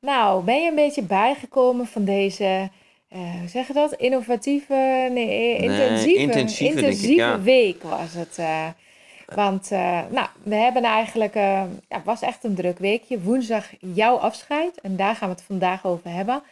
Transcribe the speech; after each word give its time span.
Nou, 0.00 0.44
ben 0.44 0.62
je 0.62 0.68
een 0.68 0.74
beetje 0.74 1.02
bijgekomen 1.02 1.86
van 1.86 2.04
deze, 2.04 2.70
eh, 3.08 3.18
hoe 3.38 3.48
zeg 3.48 3.66
je 3.66 3.72
dat? 3.72 3.92
Innovatieve, 3.92 5.08
nee, 5.12 5.56
intensieve, 5.56 6.20
intensieve, 6.20 6.72
ik, 6.72 6.78
intensieve 6.78 7.14
ja. 7.22 7.40
week 7.40 7.82
was 7.82 8.12
het. 8.14 8.38
eh. 8.38 8.66
want, 9.34 9.70
eh, 9.70 10.00
nou, 10.10 10.26
we 10.42 10.54
hebben 10.54 10.82
eigenlijk, 10.82 11.34
eh, 11.34 11.42
ja, 11.88 11.96
het 11.96 12.04
was 12.04 12.22
echt 12.22 12.44
een 12.44 12.54
druk 12.54 12.78
weekje. 12.78 13.20
Woensdag 13.20 13.64
jouw 13.80 14.16
afscheid 14.16 14.80
en 14.80 14.96
daar 14.96 15.14
gaan 15.14 15.28
we 15.28 15.34
het 15.34 15.44
vandaag 15.44 15.86
over 15.86 16.10
hebben. 16.10 16.42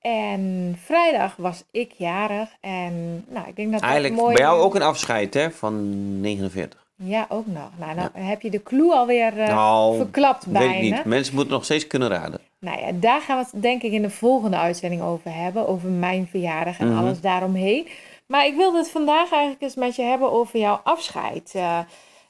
En 0.00 0.76
vrijdag 0.84 1.36
was 1.36 1.64
ik 1.70 1.92
jarig 1.96 2.48
en, 2.60 3.24
nou, 3.28 3.48
ik 3.48 3.56
denk 3.56 3.70
dat 3.70 3.80
dat 3.80 3.90
Eigenlijk 3.90 4.20
mooi... 4.20 4.34
bij 4.34 4.44
jou 4.44 4.60
ook 4.60 4.74
een 4.74 4.82
afscheid 4.82 5.34
hè, 5.34 5.50
van 5.50 5.74
49. 6.20 6.84
Ja, 6.96 7.26
ook 7.28 7.46
nog. 7.46 7.70
Nou, 7.78 7.94
nou 7.94 8.08
heb 8.14 8.42
je 8.42 8.50
de 8.50 8.62
clue 8.62 8.92
alweer 8.92 9.38
eh 9.38 9.48
nou, 9.48 9.96
verklapt 9.96 10.44
weet 10.44 10.62
ik 10.62 10.68
bijna. 10.68 10.96
niet. 10.96 11.04
Mensen 11.04 11.34
moeten 11.34 11.52
nog 11.52 11.64
steeds 11.64 11.86
kunnen 11.86 12.08
raden. 12.08 12.40
Nou 12.64 12.78
ja, 12.80 12.92
daar 12.92 13.20
gaan 13.20 13.38
we 13.38 13.44
het 13.52 13.62
denk 13.62 13.82
ik 13.82 13.92
in 13.92 14.02
de 14.02 14.10
volgende 14.10 14.56
uitzending 14.56 15.02
over 15.02 15.34
hebben. 15.34 15.68
Over 15.68 15.88
mijn 15.88 16.26
verjaardag 16.26 16.78
en 16.78 16.88
Mhm. 16.88 16.98
alles 16.98 17.20
daaromheen. 17.20 17.88
Maar 18.26 18.46
ik 18.46 18.56
wilde 18.56 18.78
het 18.78 18.90
vandaag 18.90 19.32
eigenlijk 19.32 19.62
eens 19.62 19.74
met 19.74 19.96
je 19.96 20.02
hebben 20.02 20.32
over 20.32 20.58
jouw 20.58 20.80
afscheid. 20.84 21.52
Eh, 21.54 21.78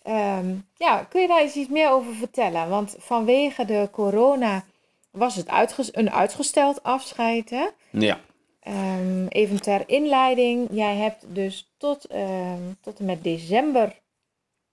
ehm, 0.02 0.54
ja, 0.76 1.04
kun 1.08 1.20
je 1.20 1.28
daar 1.28 1.40
eens 1.40 1.54
iets 1.54 1.68
meer 1.68 1.90
over 1.90 2.14
vertellen? 2.14 2.68
Want 2.68 2.96
vanwege 2.98 3.64
de 3.64 3.88
corona 3.92 4.64
was 5.10 5.36
het 5.36 5.48
uitges- 5.48 5.96
een 5.96 6.10
uitgesteld 6.10 6.82
afscheid. 6.82 7.50
Hè? 7.50 7.66
Ja. 7.90 8.20
Ehm, 8.60 9.26
even 9.28 9.62
ter 9.62 9.82
inleiding. 9.86 10.68
Jij 10.70 10.96
hebt 10.96 11.24
dus 11.28 11.72
tot, 11.76 12.04
ehm, 12.04 12.60
tot 12.80 12.98
en 12.98 13.04
met 13.04 13.24
december 13.24 14.00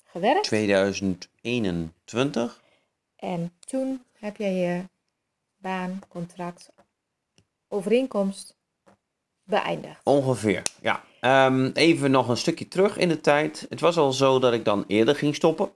gewerkt. 0.03 0.43
2021. 0.43 2.61
En 3.15 3.53
toen 3.59 4.03
heb 4.19 4.37
jij 4.37 4.53
je 4.53 4.81
baan, 5.61 5.99
contract, 6.07 6.71
overeenkomst 7.67 8.57
beëindigd. 9.43 10.01
Ongeveer, 10.03 10.63
ja. 10.81 11.03
Ehm, 11.19 11.69
even 11.73 12.11
nog 12.11 12.27
een 12.27 12.37
stukje 12.37 12.67
terug 12.67 12.97
in 12.97 13.09
de 13.09 13.21
tijd. 13.21 13.65
Het 13.69 13.79
was 13.79 13.97
al 13.97 14.11
zo 14.11 14.39
dat 14.39 14.53
ik 14.53 14.65
dan 14.65 14.83
eerder 14.87 15.15
ging 15.15 15.35
stoppen 15.35 15.71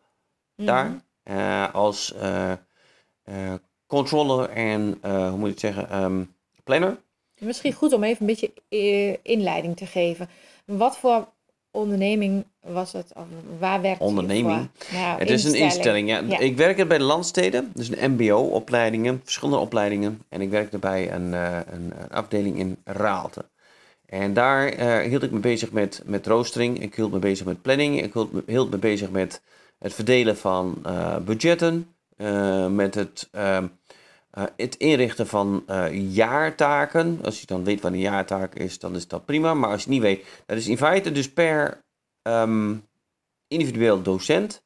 daar. 0.56 0.85
Mhm. 0.85 0.97
eh, 1.24 1.74
als 1.74 2.13
eh, 2.13 2.51
eh, 2.51 3.53
controller 3.88 4.50
en, 4.50 4.97
hoe 5.01 5.38
moet 5.38 5.50
ik 5.50 5.59
zeggen, 5.59 5.90
ehm, 5.90 6.24
planner. 6.63 7.03
Misschien 7.40 7.74
goed 7.74 7.94
om 7.94 8.03
even 8.03 8.22
een 8.22 8.35
beetje 8.35 9.19
inleiding 9.22 9.78
te 9.78 9.85
geven. 9.85 10.29
Wat 10.66 10.97
voor 10.97 11.28
onderneming 11.75 12.46
was 12.62 12.94
het? 12.94 13.12
Of 13.16 13.24
waar 13.59 13.81
werkte 13.81 14.03
je 14.03 14.09
Onderneming? 14.09 14.69
Nou, 14.91 15.19
het 15.19 15.30
is 15.30 15.44
een 15.44 15.56
instelling, 15.56 16.09
ja. 16.09 16.22
Ja. 16.28 16.40
Ik 16.40 16.58
werkte 16.58 16.86
bij 16.86 16.97
de 16.97 17.03
landsteden, 17.03 17.72
dus 17.74 17.90
een 17.91 18.12
mbo-opleidingen, 18.12 19.22
verschillende 19.24 19.59
opleidingen. 19.59 20.22
En 20.30 20.41
ik 20.41 20.50
werkte 20.50 20.78
bij 20.78 21.12
een, 21.12 21.34
eh, 21.34 21.58
een, 21.72 21.94
een 22.00 22.09
afdeling 22.12 22.58
in 22.58 22.78
Raalte. 22.84 23.46
En 24.06 24.34
daar 24.34 24.68
eh, 24.68 25.09
hield 25.09 25.24
ik 25.24 25.31
me 25.31 25.40
bezig 25.40 25.72
met, 25.72 26.02
met 26.06 26.28
roostering, 26.28 26.80
ik 26.80 26.96
hield 26.96 27.12
me 27.12 27.19
bezig 27.19 27.46
met 27.46 27.62
planning, 27.62 28.02
ik 28.02 28.13
hield 28.13 28.34
me, 28.34 28.44
hield 28.46 28.72
me 28.72 28.78
bezig 28.78 29.09
met 29.09 29.42
het 29.80 29.94
verdelen 29.94 30.38
van 30.38 30.78
eh, 30.84 31.18
budgetten, 31.18 31.90
met 32.69 32.96
het, 32.96 33.30
eh, 34.35 34.44
het 34.57 34.75
inrichten 34.75 35.28
van 35.28 35.63
eh, 35.68 36.13
jaartaken. 36.13 37.19
Als 37.23 37.40
je 37.40 37.46
dan 37.46 37.63
weet 37.63 37.81
wat 37.81 37.91
een 37.91 38.00
jaartaak 38.00 38.56
is, 38.56 38.79
dan 38.79 38.96
is 38.96 39.07
dat 39.07 39.25
prima. 39.25 39.53
Maar 39.53 39.69
als 39.69 39.84
je 39.84 39.85
het 39.85 39.94
niet 39.94 40.01
weet, 40.01 40.25
dat 40.46 40.57
is 40.57 40.68
in 40.68 40.78
feite 40.78 41.12
dus 41.12 41.31
per 41.31 41.84
ehm, 42.22 42.75
individueel 43.47 44.01
docent 44.01 44.63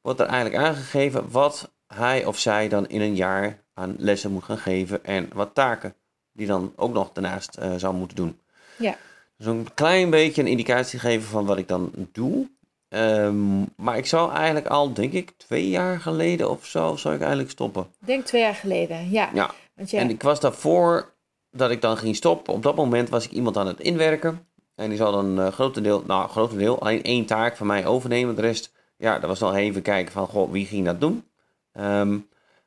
wordt 0.00 0.20
er 0.20 0.26
eigenlijk 0.26 0.64
aangegeven 0.64 1.30
wat 1.30 1.72
hij 1.86 2.24
of 2.24 2.38
zij 2.38 2.68
dan 2.68 2.88
in 2.88 3.00
een 3.00 3.14
jaar 3.14 3.62
aan 3.74 3.94
lessen 3.98 4.32
moet 4.32 4.44
gaan 4.44 4.58
geven 4.58 5.04
en 5.04 5.28
wat 5.34 5.54
taken 5.54 5.94
die 6.32 6.46
dan 6.46 6.72
ook 6.76 6.92
nog 6.92 7.12
daarnaast 7.12 7.56
eh, 7.56 7.74
zou 7.76 7.94
moeten 7.94 8.16
doen. 8.16 8.40
Ja. 8.78 8.96
Dus 9.36 9.46
een 9.46 9.74
klein 9.74 10.10
beetje 10.10 10.42
een 10.42 10.48
indicatie 10.48 10.98
geven 10.98 11.28
van 11.28 11.46
wat 11.46 11.58
ik 11.58 11.68
dan 11.68 11.90
doe. 12.12 12.48
Ehm, 12.88 13.62
maar 13.76 13.96
ik 13.96 14.06
zou 14.06 14.32
eigenlijk 14.32 14.66
al, 14.66 14.92
denk 14.92 15.12
ik, 15.12 15.30
twee 15.36 15.68
jaar 15.68 16.00
geleden 16.00 16.50
of 16.50 16.66
zo, 16.66 16.96
zou 16.96 17.14
ik 17.14 17.20
eigenlijk 17.20 17.50
stoppen. 17.50 17.82
Ik 18.00 18.06
denk 18.06 18.24
twee 18.24 18.40
jaar 18.42 18.54
geleden, 18.54 19.10
ja. 19.10 19.30
Ja. 19.34 19.50
Want 19.74 19.90
ja, 19.90 20.00
En 20.00 20.10
ik 20.10 20.22
was 20.22 20.40
daarvoor 20.40 21.14
dat 21.50 21.70
ik 21.70 21.80
dan 21.80 21.96
ging 21.96 22.16
stoppen. 22.16 22.54
Op 22.54 22.62
dat 22.62 22.76
moment 22.76 23.08
was 23.08 23.24
ik 23.24 23.30
iemand 23.30 23.56
aan 23.56 23.66
het 23.66 23.80
inwerken. 23.80 24.46
En 24.74 24.88
die 24.88 24.98
zou 24.98 25.12
dan 25.12 25.40
eh 25.40 25.52
grotendeel, 25.52 26.02
nou 26.06 26.28
grotendeel, 26.28 26.80
alleen 26.80 27.02
één 27.02 27.26
taak 27.26 27.56
van 27.56 27.66
mij 27.66 27.86
overnemen. 27.86 28.34
De 28.34 28.40
rest, 28.40 28.72
ja, 28.96 29.18
dat 29.18 29.28
was 29.28 29.40
nog 29.40 29.54
even 29.54 29.82
kijken 29.82 30.12
van, 30.12 30.26
goh, 30.26 30.52
wie 30.52 30.66
ging 30.66 30.84
dat 30.84 31.00
doen? 31.00 31.24
Ehm, 31.72 32.18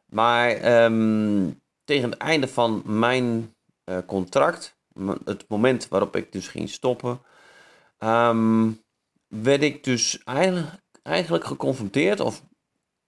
maar 0.06 0.50
ehm, 0.50 1.50
tegen 1.84 2.10
het 2.10 2.20
einde 2.20 2.48
van 2.48 2.82
mijn 2.86 3.54
eh, 3.84 3.98
contract, 4.06 4.78
het 5.26 5.46
moment 5.48 5.88
waarop 5.88 6.16
ik 6.16 6.32
dus 6.32 6.48
ging 6.48 6.70
stoppen, 6.70 7.22
werd 9.30 9.62
ik 9.64 9.84
dus 9.84 10.20
eigenlijk, 10.24 10.68
eigenlijk 11.04 11.46
geconfronteerd 11.46 12.20
of 12.20 12.42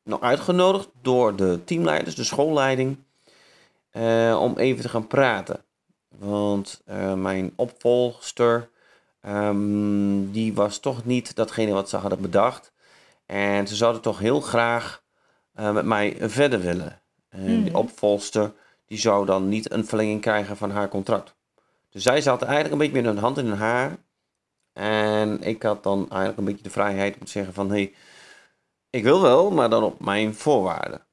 nog 0.04 0.22
uitgenodigd 0.22 0.90
door 1.02 1.36
de 1.36 1.60
teamleiders, 1.66 2.16
de 2.16 2.24
schoolleiding, 2.24 2.98
eh, 3.90 4.38
om 4.42 4.58
even 4.58 4.82
te 4.82 4.90
gaan 4.90 5.08
praten. 5.08 5.64
Want 6.18 6.82
eh, 6.86 7.14
mijn 7.14 7.54
opvolgster, 7.56 8.70
ehm, 9.22 10.32
die 10.32 10.54
was 10.54 10.80
toch 10.80 11.06
niet 11.06 11.36
datgene 11.36 11.72
wat 11.72 11.90
ze 11.90 11.98
hadden 11.98 12.22
bedacht. 12.22 12.72
En 13.26 13.68
ze 13.68 13.76
zouden 13.76 14.02
toch 14.02 14.20
heel 14.20 14.42
graag 14.42 15.02
eh, 15.54 15.72
met 15.72 15.86
mij 15.86 16.16
verder 16.20 16.60
willen. 16.62 17.02
En 17.30 17.46
die 17.46 17.70
Mhm. 17.72 17.76
opvolgster, 17.76 18.52
die 18.86 18.98
zou 18.98 19.26
dan 19.26 19.50
niet 19.50 19.72
een 19.72 19.86
verlenging 19.86 20.22
krijgen 20.22 20.58
van 20.58 20.72
haar 20.72 20.90
contract. 20.90 21.34
Dus 21.90 22.04
zij 22.04 22.22
zat 22.22 22.42
eigenlijk 22.42 22.72
een 22.72 22.78
beetje 22.78 23.02
met 23.02 23.06
hun 23.14 23.24
hand 23.24 23.38
in 23.38 23.46
hun 23.46 23.58
haar. 23.58 23.98
En 24.74 25.42
ik 25.44 25.64
had 25.64 25.84
dan 25.84 26.06
eigenlijk 26.10 26.38
een 26.38 26.46
beetje 26.46 26.64
de 26.64 26.70
vrijheid 26.70 27.14
om 27.20 27.26
te 27.26 27.32
zeggen 27.32 27.54
van... 27.54 27.70
Hé, 27.70 27.76
hey, 27.76 27.94
ik 28.90 29.04
wil 29.04 29.22
wel, 29.22 29.52
maar 29.52 29.70
dan 29.70 29.84
op 29.84 30.00
mijn 30.00 30.36
voorwaarden. 30.36 31.06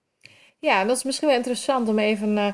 ja, 0.59 0.85
dat 0.85 0.97
is 0.97 1.03
misschien 1.03 1.29
wel 1.29 1.37
interessant 1.37 1.89
om 1.89 1.99
even... 1.99 2.39
eh, 2.39 2.53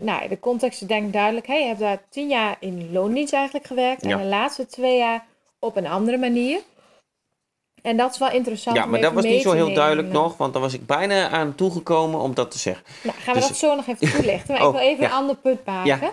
nou, 0.00 0.28
de 0.28 0.38
context 0.40 0.80
is 0.82 0.88
denk 0.88 1.06
ik 1.06 1.12
duidelijk. 1.12 1.46
Hey, 1.46 1.60
je 1.60 1.66
hebt 1.66 1.80
daar 1.80 2.02
tien 2.10 2.28
jaar 2.28 2.56
in 2.60 2.92
loondienst 2.92 3.32
eigenlijk 3.32 3.66
gewerkt. 3.66 4.04
Ja. 4.04 4.10
En 4.10 4.18
de 4.18 4.24
laatste 4.24 4.66
twee 4.66 4.98
jaar 4.98 5.26
op 5.58 5.76
een 5.76 5.86
andere 5.86 6.16
manier. 6.16 6.60
En 7.82 7.96
dat 7.96 8.12
is 8.12 8.18
wel 8.18 8.30
interessant 8.30 8.76
Ja, 8.76 8.86
maar 8.86 9.00
dat 9.00 9.12
was 9.12 9.24
niet 9.24 9.42
zo 9.42 9.50
te 9.50 9.56
heel 9.56 9.74
duidelijk 9.74 10.08
nog, 10.08 10.36
want 10.36 10.52
daar 10.52 10.62
was 10.62 10.74
ik 10.74 10.86
bijna 10.86 11.28
aan 11.28 11.54
toegekomen 11.54 12.20
om 12.20 12.34
dat 12.34 12.50
te 12.50 12.58
zeggen. 12.58 12.84
Nou, 13.02 13.16
gaan 13.18 13.34
we 13.34 13.40
Dus- 13.40 13.48
dat 13.48 13.58
zo 13.58 13.74
nog 13.74 13.86
even 13.86 14.10
toelichten. 14.10 14.54
Maar 14.54 14.62
Oh, 14.62 14.68
ik 14.68 14.72
wil 14.80 14.88
even 14.88 15.02
ja. 15.02 15.08
een 15.10 15.14
ander 15.16 15.36
punt 15.36 15.64
maken. 15.64 16.12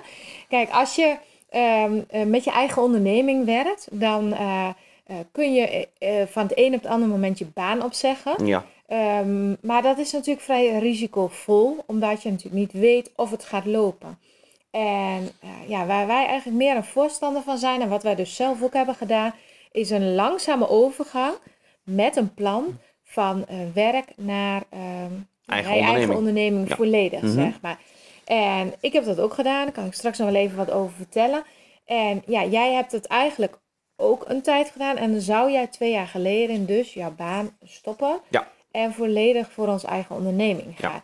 Kijk, 0.50 0.70
als 0.70 0.96
je 0.96 1.16
ehm, 1.52 2.00
eh, 2.10 2.24
met 2.24 2.44
je 2.44 2.52
eigen 2.52 2.82
onderneming 2.82 3.46
werkt, 3.46 3.88
dan 3.92 4.34
eh, 4.34 4.70
eh, 5.06 5.16
kun 5.32 5.54
je 5.54 5.88
van 6.32 6.44
het 6.44 6.58
een 6.58 6.74
op 6.74 6.82
het 6.82 6.92
andere 6.92 7.12
moment 7.12 7.40
je 7.40 7.46
baan 7.54 7.84
opzeggen. 7.84 8.46
Ja, 8.46 8.66
Ehm, 8.88 9.56
maar 9.62 9.82
dat 9.82 9.98
is 9.98 10.12
natuurlijk 10.12 10.46
vrij 10.46 10.80
risicovol, 10.80 11.84
omdat 11.86 12.24
je 12.24 12.30
natuurlijk 12.30 12.56
niet 12.56 12.72
weet 12.82 13.12
of 13.16 13.32
het 13.32 13.44
gaat 13.44 13.66
lopen. 13.66 14.20
En 14.72 15.30
ja, 15.68 15.86
waar 15.86 16.08
wij 16.08 16.26
eigenlijk 16.26 16.58
meer 16.58 16.76
een 16.76 16.84
voorstander 16.84 17.42
van 17.42 17.58
zijn, 17.58 17.82
en 17.82 17.90
wat 17.90 18.04
wij 18.04 18.16
dus 18.16 18.36
zelf 18.36 18.64
ook 18.64 18.74
hebben 18.74 18.96
gedaan, 18.96 19.34
is 19.72 19.90
een 19.90 20.16
langzame 20.16 20.70
overgang 20.70 21.34
met 21.84 22.16
een 22.16 22.34
plan 22.34 22.78
van 23.04 23.46
werk 23.74 24.08
naar 24.16 24.64
ehm, 24.70 25.12
Eigen 25.46 25.74
je 25.76 25.80
eigen 25.80 25.94
onderneming. 25.94 26.18
onderneming 26.18 26.70
Ja. 26.70 26.76
volledig, 26.76 27.22
Mhm. 27.22 27.32
zeg 27.32 27.62
maar. 27.62 27.80
En 28.26 28.74
ik 28.80 28.94
heb 28.94 29.06
dat 29.06 29.20
ook 29.20 29.34
gedaan, 29.34 29.64
daar 29.64 29.74
kan 29.74 29.86
ik 29.86 29.94
straks 29.94 30.18
nog 30.18 30.32
wel 30.32 30.42
even 30.42 30.58
wat 30.58 30.72
over 30.72 30.96
vertellen. 30.96 31.44
En 31.86 32.24
ja, 32.26 32.46
jij 32.46 32.74
hebt 32.74 32.92
het 32.92 33.06
eigenlijk 33.08 33.60
ook 33.96 34.24
een 34.28 34.42
tijd 34.42 34.70
gedaan. 34.70 34.98
En 34.98 35.12
dan 35.12 35.22
zou 35.22 35.52
jij 35.52 35.68
twee 35.68 35.92
jaar 35.92 36.08
geleden 36.08 36.66
dus 36.66 36.94
jouw 36.94 37.12
baan 37.12 37.58
stoppen. 37.64 38.20
Ja. 38.30 38.48
En 38.72 38.94
volledig 38.94 39.52
voor 39.52 39.68
onze 39.68 39.88
eigen 39.88 40.16
onderneming 40.16 40.74
Ja. 40.78 40.90
gaan. 40.90 41.02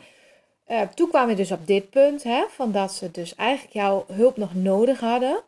Eh, 0.65 0.81
toen 0.95 1.09
kwam 1.09 1.29
je 1.29 1.35
dus 1.35 1.51
op 1.51 1.67
dit 1.67 1.89
punt, 1.89 2.23
hè, 2.23 2.43
van 2.49 2.71
dat 2.71 2.93
ze 2.93 3.11
dus 3.11 3.35
eigenlijk 3.35 3.73
jouw 3.73 4.05
hulp 4.11 4.37
nog 4.37 4.53
nodig 4.55 4.99
hadden. 4.99 5.39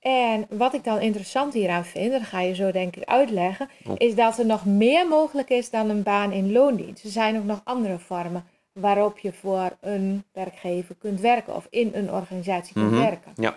En 0.00 0.46
wat 0.50 0.74
ik 0.74 0.84
dan 0.84 1.00
interessant 1.00 1.54
hieraan 1.54 1.84
vind, 1.84 2.12
dat 2.12 2.22
ga 2.22 2.40
je 2.40 2.54
zo 2.54 2.70
denk 2.72 2.96
ik 2.96 3.04
uitleggen, 3.08 3.68
Oh. 3.86 3.94
is 3.96 4.14
dat 4.14 4.38
er 4.38 4.46
nog 4.46 4.64
meer 4.64 5.08
mogelijk 5.08 5.48
is 5.50 5.70
dan 5.70 5.90
een 5.90 6.02
baan 6.02 6.32
in 6.32 6.52
loondienst. 6.52 7.04
Er 7.04 7.10
zijn 7.10 7.36
ook 7.38 7.44
nog 7.44 7.60
andere 7.64 7.98
vormen 7.98 8.44
waarop 8.80 9.18
je 9.18 9.32
voor 9.32 9.76
een 9.80 10.24
werkgever 10.32 10.94
kunt 10.94 11.20
werken 11.20 11.54
of 11.54 11.66
in 11.70 11.90
een 11.94 12.12
organisatie 12.12 12.72
kunt 12.74 12.90
Mhm. 12.90 13.00
werken. 13.00 13.32
Ja. 13.36 13.56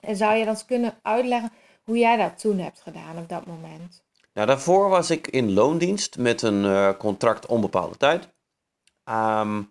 En 0.00 0.16
zou 0.16 0.34
je 0.34 0.44
dan 0.44 0.54
eens 0.54 0.64
kunnen 0.64 0.98
uitleggen 1.02 1.52
hoe 1.84 1.98
jij 1.98 2.16
dat 2.16 2.38
toen 2.38 2.58
hebt 2.58 2.80
gedaan 2.80 3.18
op 3.18 3.28
dat 3.28 3.46
moment? 3.46 4.04
Nou, 4.34 4.46
daarvoor 4.46 4.88
was 4.88 5.10
ik 5.10 5.28
in 5.28 5.52
loondienst 5.52 6.18
met 6.18 6.42
een 6.42 6.64
eh, 6.64 6.90
contract 6.98 7.46
onbepaalde 7.46 7.96
tijd. 7.96 8.28
Ehm, 9.04 9.62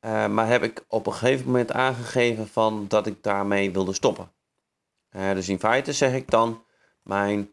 eh, 0.00 0.26
maar 0.26 0.48
heb 0.48 0.62
ik 0.62 0.84
op 0.88 1.06
een 1.06 1.12
gegeven 1.12 1.46
moment 1.46 1.72
aangegeven 1.72 2.48
van 2.48 2.84
dat 2.88 3.06
ik 3.06 3.22
daarmee 3.22 3.72
wilde 3.72 3.92
stoppen. 3.92 4.32
Eh, 5.08 5.32
dus 5.32 5.48
in 5.48 5.58
feite 5.58 5.92
zeg 5.92 6.12
ik 6.14 6.30
dan 6.30 6.64
mijn 7.02 7.50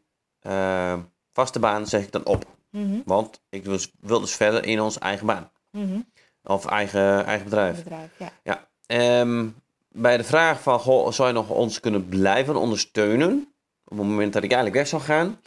vaste 1.34 1.60
baan 1.60 1.88
zeg 1.88 2.04
ik 2.04 2.12
dan 2.12 2.26
op. 2.26 2.46
Mhm, 2.70 3.02
Want 3.06 3.42
ik 3.50 3.64
dus, 3.64 3.92
wil 4.00 4.20
dus 4.20 4.36
verder 4.36 4.66
in 4.66 4.82
ons 4.82 4.98
eigen 4.98 5.26
baan. 5.26 5.52
mhm. 5.72 6.00
Of 6.46 6.66
eigen, 6.66 7.26
eigen 7.26 7.44
bedrijf. 7.46 7.84
Bedrijf, 7.84 8.10
ja. 8.18 8.32
Ja. 8.44 8.68
Ehm, 8.86 9.48
bij 9.90 10.18
de 10.18 10.24
vraag 10.24 10.62
van, 10.62 10.80
goh, 10.80 11.12
zou 11.12 11.28
je 11.28 11.34
nog 11.34 11.50
ons 11.50 11.80
kunnen 11.80 12.10
blijven 12.10 12.56
ondersteunen? 12.56 13.54
Op 13.86 13.98
het 13.98 14.08
moment 14.08 14.34
dat 14.34 14.44
ik 14.44 14.52
eigenlijk 14.52 14.82
weg 14.82 14.88
zou 14.90 15.02
gaan, 15.02 15.40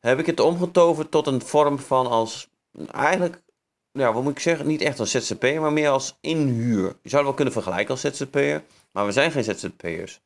heb 0.00 0.18
ik 0.18 0.26
het 0.26 0.40
omgetoverd 0.40 1.10
tot 1.10 1.26
een 1.26 1.42
vorm 1.42 1.78
van 1.78 2.06
als, 2.06 2.48
eigenlijk, 2.90 3.42
ja, 3.92 4.12
wat 4.12 4.22
moet 4.22 4.32
ik 4.32 4.38
zeggen, 4.38 4.66
niet 4.66 4.80
echt 4.80 5.00
als 5.00 5.10
ZZP'er, 5.10 5.60
maar 5.60 5.72
meer 5.72 5.88
als 5.90 6.16
inhuur. 6.20 6.84
Je 7.02 7.08
zou 7.08 7.14
het 7.16 7.22
wel 7.22 7.34
kunnen 7.34 7.52
vergelijken 7.52 7.90
als 7.90 8.00
ZZP'er, 8.00 8.62
maar 8.92 9.06
we 9.06 9.12
zijn 9.12 9.30
geen 9.30 9.44
ZZP'ers. 9.44 10.20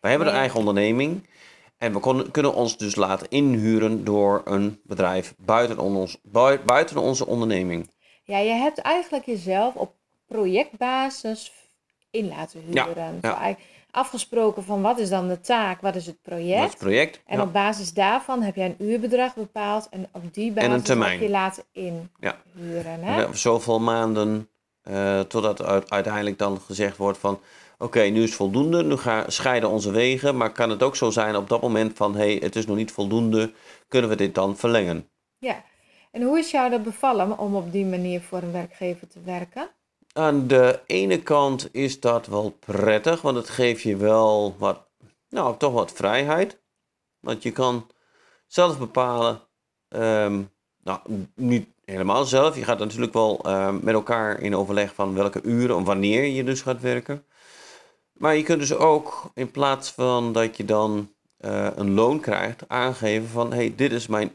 Wij 0.00 0.10
hebben 0.10 0.28
een 0.28 0.34
eigen 0.38 0.58
onderneming 0.58 1.28
en 1.78 1.92
we 1.92 1.98
kon- 1.98 2.30
kunnen 2.30 2.54
ons 2.54 2.76
dus 2.76 2.94
laten 2.94 3.28
inhuren 3.28 4.04
door 4.04 4.42
een 4.44 4.80
bedrijf 4.84 5.34
buiten, 5.38 5.78
ons, 5.78 6.18
bui- 6.22 6.60
buiten 6.64 6.96
onze 6.96 7.26
onderneming. 7.26 7.90
Ja, 8.24 8.38
je 8.38 8.52
hebt 8.52 8.78
eigenlijk 8.78 9.24
jezelf 9.26 9.74
op 9.74 9.94
projectbasis 10.26 11.52
in 12.10 12.28
laten 12.28 12.62
Ja, 12.70 12.86
huren. 12.86 13.18
ja. 13.22 13.56
Afgesproken 13.90 14.64
van 14.64 14.82
wat 14.82 14.98
is 14.98 15.08
dan 15.08 15.28
de 15.28 15.40
taak, 15.40 15.80
wat 15.80 15.94
is 15.94 16.06
het 16.06 16.22
project? 16.22 16.64
Is 16.64 16.70
het 16.70 16.78
project. 16.78 17.20
En 17.26 17.36
ja. 17.36 17.42
op 17.42 17.52
basis 17.52 17.92
daarvan 17.92 18.42
heb 18.42 18.54
jij 18.56 18.66
een 18.66 18.86
uurbedrag 18.86 19.34
bepaald 19.34 19.88
en 19.90 20.08
op 20.12 20.34
die 20.34 20.52
basis 20.52 20.88
heb 20.88 21.20
je 21.20 21.28
laten 21.28 21.64
Ja. 22.20 22.36
inhuren. 22.54 23.02
Hebben 23.02 23.38
zoveel 23.38 23.80
maanden 23.80 24.48
eh, 24.82 25.20
totdat 25.20 25.62
uit- 25.62 25.90
uiteindelijk 25.90 26.38
dan 26.38 26.60
gezegd 26.60 26.96
wordt 26.96 27.18
van... 27.18 27.40
Oké, 27.78 28.00
nu 28.00 28.22
is 28.22 28.28
het 28.28 28.34
voldoende, 28.34 28.84
nu 28.84 28.96
gaan, 28.96 29.24
scheiden 29.32 29.68
onze 29.70 29.90
wegen. 29.90 30.36
Maar 30.36 30.52
kan 30.52 30.70
het 30.70 30.82
ook 30.82 30.96
zo 30.96 31.10
zijn 31.10 31.36
op 31.36 31.48
dat 31.48 31.62
moment 31.62 31.96
van... 31.96 32.14
Hé, 32.14 32.20
hey, 32.30 32.36
het 32.42 32.56
is 32.56 32.66
nog 32.66 32.76
niet 32.76 32.92
voldoende, 32.92 33.52
kunnen 33.88 34.10
we 34.10 34.16
dit 34.16 34.34
dan 34.34 34.56
verlengen? 34.56 35.08
Ja. 35.38 35.62
En 36.14 36.22
hoe 36.22 36.38
is 36.38 36.50
jou 36.50 36.70
dat 36.70 36.82
bevallen 36.82 37.38
om 37.38 37.54
op 37.54 37.72
die 37.72 37.84
manier 37.84 38.20
voor 38.20 38.42
een 38.42 38.52
werkgever 38.52 39.08
te 39.08 39.20
werken? 39.24 39.70
Aan 40.12 40.46
de 40.46 40.80
ene 40.86 41.22
kant 41.22 41.68
is 41.72 42.00
dat 42.00 42.26
wel 42.26 42.56
prettig, 42.58 43.20
want 43.20 43.36
het 43.36 43.48
geeft 43.48 43.82
je 43.82 43.96
wel 43.96 44.56
wat... 44.58 44.86
Nou, 45.28 45.56
toch 45.56 45.72
wat 45.72 45.92
vrijheid. 45.92 46.62
Want 47.20 47.42
je 47.42 47.50
kan 47.52 47.86
zelf 48.46 48.78
bepalen... 48.78 49.40
ehm, 49.88 50.42
nou, 50.82 51.00
niet 51.34 51.68
helemaal 51.84 52.24
zelf. 52.24 52.56
Je 52.56 52.64
gaat 52.64 52.78
natuurlijk 52.78 53.12
wel 53.12 53.40
ehm, 53.42 53.78
met 53.82 53.94
elkaar 53.94 54.40
in 54.40 54.56
overleg 54.56 54.94
van 54.94 55.14
welke 55.14 55.42
uren 55.42 55.76
en 55.76 55.84
wanneer 55.84 56.24
je 56.24 56.44
dus 56.44 56.62
gaat 56.62 56.80
werken. 56.80 57.24
Maar 58.12 58.36
je 58.36 58.42
kunt 58.42 58.60
dus 58.60 58.74
ook, 58.74 59.30
in 59.34 59.50
plaats 59.50 59.90
van 59.90 60.32
dat 60.32 60.56
je 60.56 60.64
dan 60.64 61.14
eh, 61.36 61.68
een 61.74 61.94
loon 61.94 62.20
krijgt, 62.20 62.68
aangeven 62.68 63.28
van... 63.28 63.52
hey, 63.52 63.74
dit 63.76 63.92
is 63.92 64.06
mijn 64.06 64.32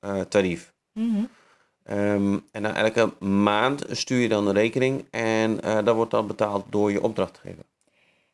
uurtarief. 0.00 0.72
Mhm. 0.92 1.24
Ehm, 1.84 2.38
en 2.52 2.62
dan 2.62 2.74
elke 2.74 3.12
maand 3.24 3.84
stuur 3.90 4.18
je 4.20 4.28
dan 4.28 4.46
een 4.46 4.54
rekening 4.54 5.04
en 5.10 5.60
eh 5.62 5.84
dat 5.84 5.94
wordt 5.94 6.10
dan 6.10 6.26
betaald 6.26 6.64
door 6.70 6.92
je 6.92 7.02
opdrachtgever. 7.02 7.64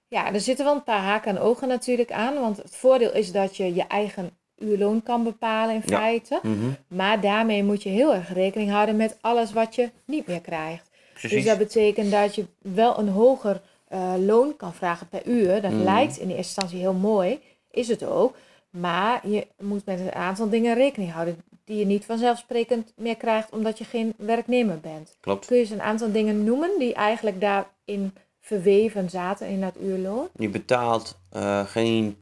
Ja, 0.08 0.32
er 0.32 0.40
zitten 0.40 0.64
wel 0.64 0.74
een 0.74 0.82
paar 0.84 1.02
haken 1.02 1.36
en 1.36 1.42
ogen 1.42 1.68
natuurlijk 1.68 2.12
aan. 2.12 2.34
Want 2.34 2.56
het 2.56 2.76
voordeel 2.76 3.12
is 3.14 3.32
dat 3.32 3.56
je 3.56 3.74
je 3.74 3.82
eigen 3.86 4.30
uurloon 4.58 5.02
kan 5.02 5.24
bepalen 5.24 5.74
in 5.74 5.82
Ja. 5.86 5.98
feite. 5.98 6.40
Maar 6.88 7.20
daarmee 7.20 7.64
moet 7.64 7.82
je 7.82 7.88
heel 7.88 8.14
erg 8.14 8.32
rekening 8.32 8.70
houden 8.70 8.96
met 8.96 9.18
alles 9.20 9.52
wat 9.52 9.74
je 9.74 9.90
niet 10.04 10.26
meer 10.26 10.40
krijgt. 10.40 10.90
Precies. 11.12 11.30
Dus 11.30 11.44
dat 11.44 11.58
betekent 11.58 12.10
dat 12.10 12.34
je 12.34 12.44
wel 12.58 12.98
een 12.98 13.08
hoger 13.08 13.60
eh, 13.88 14.12
loon 14.18 14.56
kan 14.56 14.74
vragen 14.74 15.08
per 15.08 15.26
uur. 15.26 15.60
Dat 15.62 15.70
Mhm. 15.72 15.82
lijkt 15.82 16.16
in 16.18 16.28
de 16.28 16.34
eerste 16.36 16.52
instantie 16.54 16.78
heel 16.78 16.92
mooi, 16.92 17.40
is 17.70 17.88
het 17.88 18.04
ook. 18.04 18.36
Maar 18.80 19.28
je 19.28 19.46
moet 19.60 19.86
met 19.86 20.00
een 20.00 20.14
aantal 20.14 20.48
dingen 20.48 20.74
rekening 20.74 21.12
houden 21.12 21.42
die 21.64 21.78
je 21.78 21.84
niet 21.84 22.04
vanzelfsprekend 22.04 22.92
meer 22.96 23.16
krijgt 23.16 23.50
omdat 23.50 23.78
je 23.78 23.84
geen 23.84 24.14
werknemer 24.16 24.80
bent. 24.80 25.16
Klopt. 25.20 25.46
Kun 25.46 25.56
je 25.56 25.62
eens 25.62 25.70
een 25.70 25.82
aantal 25.82 26.12
dingen 26.12 26.44
noemen 26.44 26.78
die 26.78 26.94
eigenlijk 26.94 27.40
daarin 27.40 28.14
verweven 28.40 29.10
zaten 29.10 29.48
in 29.48 29.60
dat 29.60 29.76
uurloon? 29.80 30.28
Je 30.38 30.48
betaalt 30.48 31.18
eh, 31.30 31.66
geen 31.66 32.16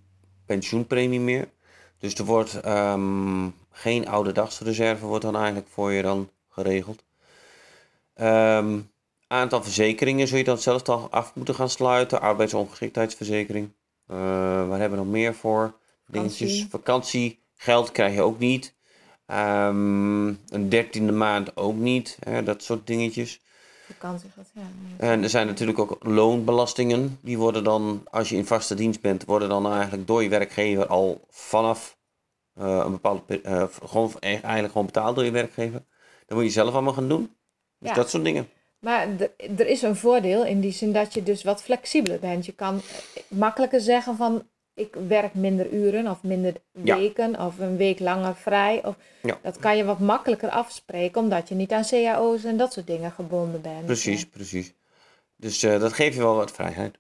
pensioenpremie 0.47 1.21
meer. 1.21 1.49
Dus 1.99 2.15
er 2.15 2.25
wordt 2.25 2.61
ehm, 2.61 3.49
geen 3.71 4.09
oude 4.09 4.33
dagsreserve 4.33 5.07
wordt 5.07 5.25
dan 5.25 5.37
eigenlijk 5.37 5.69
voor 5.69 5.93
je 5.93 6.03
dan 6.03 6.31
geregeld. 6.49 7.05
Ehm, 8.15 8.81
aantal 9.27 9.63
verzekeringen 9.63 10.29
zul 10.29 10.39
je 10.39 10.45
dan 10.45 10.59
zelf 10.59 10.89
af 10.89 11.35
moeten 11.35 11.55
gaan 11.55 11.71
sluiten. 11.71 12.21
Arbeidsongeschiktheidsverzekering. 12.21 13.71
Eh 14.07 14.17
waar 14.69 14.81
hebben 14.81 14.99
we 14.99 15.05
nog 15.05 15.13
meer 15.13 15.35
voor? 15.35 15.81
Dingetjes. 16.07 16.67
Vakantie. 16.71 17.41
Vakantiegeld 17.55 17.93
krijg 17.93 18.15
je 18.15 18.23
ook 18.23 18.39
niet. 18.39 18.75
Ehm, 19.27 20.27
een 20.27 20.69
dertiende 20.69 21.13
maand 21.13 21.57
ook 21.57 21.75
niet. 21.77 22.17
Hè, 22.21 22.43
dat 22.43 22.63
soort 22.63 22.87
dingetjes. 22.87 23.41
Vakantie 23.87 24.31
gaat, 24.37 24.51
ja. 24.55 24.63
En 24.97 25.23
er 25.23 25.31
zijn 25.31 25.47
natuurlijk 25.47 25.79
ook 25.79 25.97
loonbelastingen. 26.01 27.19
Die 27.23 27.39
worden 27.39 27.65
dan, 27.65 28.03
als 28.11 28.29
je 28.29 28.37
in 28.37 28.47
vaste 28.47 28.75
dienst 28.75 29.01
bent, 29.01 29.25
worden 29.25 29.49
dan 29.49 29.73
eigenlijk 29.73 30.07
door 30.07 30.23
je 30.23 30.29
werkgever 30.29 30.87
al 30.87 31.25
vanaf 31.31 31.97
eh, 32.55 32.83
een 32.85 32.91
bepaalde 32.91 33.41
eh, 33.41 33.65
gewoon 33.85 34.13
e- 34.21 34.27
eigenlijk 34.29 34.73
gewoon 34.73 34.87
betaald 34.87 35.15
door 35.17 35.25
je 35.25 35.31
werkgever. 35.31 35.85
Dat 36.27 36.37
moet 36.37 36.47
je 36.47 36.53
zelf 36.53 36.73
allemaal 36.73 36.93
gaan 36.93 37.09
doen. 37.09 37.37
Dus 37.79 37.89
Ja. 37.89 37.95
dat 37.95 38.11
soort 38.11 38.25
dingen. 38.25 38.49
Maar 38.79 39.09
er 39.57 39.67
is 39.67 39.83
een 39.83 39.97
voordeel 39.97 40.45
in 40.45 40.61
die 40.61 40.73
zin 40.73 40.93
dat 40.93 41.15
je 41.15 41.23
dus 41.23 41.43
wat 41.43 41.63
flexibeler 41.63 42.19
bent. 42.19 42.47
Je 42.47 42.53
kan 42.53 42.75
eh, 43.15 43.23
makkelijker 43.29 43.81
zeggen 43.81 44.17
van 44.17 44.49
ik 44.75 44.95
werk 45.09 45.35
minder 45.35 45.73
uren 45.73 46.09
of 46.09 46.23
minder 46.23 46.55
Ja. 46.83 46.97
weken 46.97 47.41
of 47.41 47.59
een 47.59 47.77
week 47.77 47.99
langer 48.01 48.37
vrij. 48.37 48.85
Of, 48.85 48.97
Ja. 49.23 49.39
Dat 49.43 49.59
kan 49.59 49.77
je 49.77 49.85
wat 49.85 49.99
makkelijker 49.99 50.51
afspreken 50.51 51.21
omdat 51.21 51.49
je 51.49 51.55
niet 51.55 51.73
aan 51.73 51.85
cao's 51.91 52.45
en 52.45 52.57
dat 52.57 52.73
soort 52.73 52.87
dingen 52.87 53.11
gebonden 53.11 53.61
bent. 53.61 53.85
Precies, 53.85 54.27
precies. 54.27 54.73
Dus 55.37 55.63
eh, 55.63 55.81
dat 55.81 55.93
geeft 55.93 56.15
je 56.15 56.23
wel 56.23 56.37
wat 56.37 56.51
vrijheid. 56.53 56.99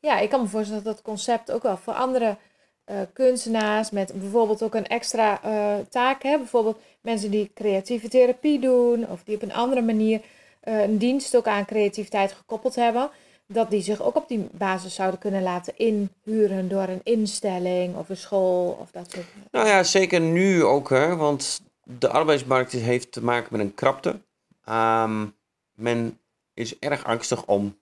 Ja, 0.00 0.18
ik 0.18 0.28
kan 0.30 0.40
me 0.40 0.46
voorstellen 0.48 0.84
dat 0.84 0.94
dat 0.94 1.04
concept 1.04 1.52
ook 1.52 1.62
wel 1.62 1.76
voor 1.76 1.92
andere 1.92 2.36
eh, 2.84 2.96
kunstenaars 3.12 3.90
met 3.90 4.12
bijvoorbeeld 4.14 4.62
ook 4.62 4.74
een 4.74 4.86
extra 4.86 5.42
eh, 5.42 5.74
taak 5.88 6.22
hebben. 6.22 6.40
Bijvoorbeeld 6.40 6.78
mensen 7.00 7.30
die 7.30 7.50
creatieve 7.54 8.08
therapie 8.08 8.58
doen 8.60 9.08
of 9.08 9.22
die 9.24 9.34
op 9.34 9.42
een 9.42 9.52
andere 9.52 9.82
manier 9.82 10.20
een 10.60 10.98
dienst 10.98 11.36
ook 11.36 11.46
aan 11.46 11.64
creativiteit 11.64 12.32
gekoppeld 12.32 12.74
hebben. 12.74 13.10
Dat 13.46 13.70
die 13.70 13.82
zich 13.82 14.02
ook 14.02 14.16
op 14.16 14.28
die 14.28 14.48
basis 14.52 14.94
zouden 14.94 15.20
kunnen 15.20 15.42
laten 15.42 15.76
inhuren 15.76 16.68
door 16.68 16.88
een 16.88 17.00
instelling 17.02 17.96
of 17.96 18.08
een 18.08 18.16
school 18.16 18.78
of 18.80 18.90
dat 18.90 19.10
soort 19.10 19.26
Nou 19.50 19.66
ja, 19.66 19.82
zeker 19.82 20.20
nu 20.20 20.64
ook, 20.64 20.88
hè, 20.88 21.16
want 21.16 21.62
de 21.84 22.08
arbeidsmarkt 22.08 22.72
heeft 22.72 23.12
te 23.12 23.22
maken 23.22 23.48
met 23.50 23.60
een 23.60 23.74
krapte. 23.74 24.20
Ehm, 24.64 25.26
men 25.74 26.18
is 26.54 26.78
erg 26.78 27.04
angstig 27.04 27.46
om 27.46 27.78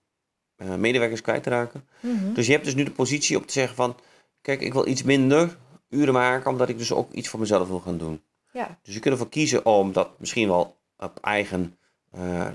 eh, 0.55 0.75
medewerkers 0.75 1.21
kwijt 1.21 1.43
te 1.43 1.49
raken. 1.49 1.87
Mhm. 1.99 2.33
Dus 2.33 2.45
je 2.45 2.51
hebt 2.51 2.65
dus 2.65 2.75
nu 2.75 2.83
de 2.83 2.91
positie 2.91 3.37
om 3.37 3.45
te 3.45 3.53
zeggen 3.53 3.75
van, 3.75 3.95
kijk, 4.41 4.61
ik 4.61 4.73
wil 4.73 4.87
iets 4.87 5.03
minder 5.03 5.57
uren 5.89 6.13
maken, 6.13 6.51
omdat 6.51 6.69
ik 6.69 6.77
dus 6.77 6.91
ook 6.91 7.11
iets 7.11 7.29
voor 7.29 7.39
mezelf 7.39 7.67
wil 7.67 7.79
gaan 7.79 7.97
doen. 7.97 8.21
Ja, 8.51 8.79
Dus 8.83 8.93
je 8.93 8.99
kunt 8.99 9.13
ervoor 9.13 9.29
kiezen 9.29 9.65
om 9.65 9.91
dat 9.91 10.19
misschien 10.19 10.47
wel 10.47 10.77
op 10.97 11.19
eigen, 11.21 11.77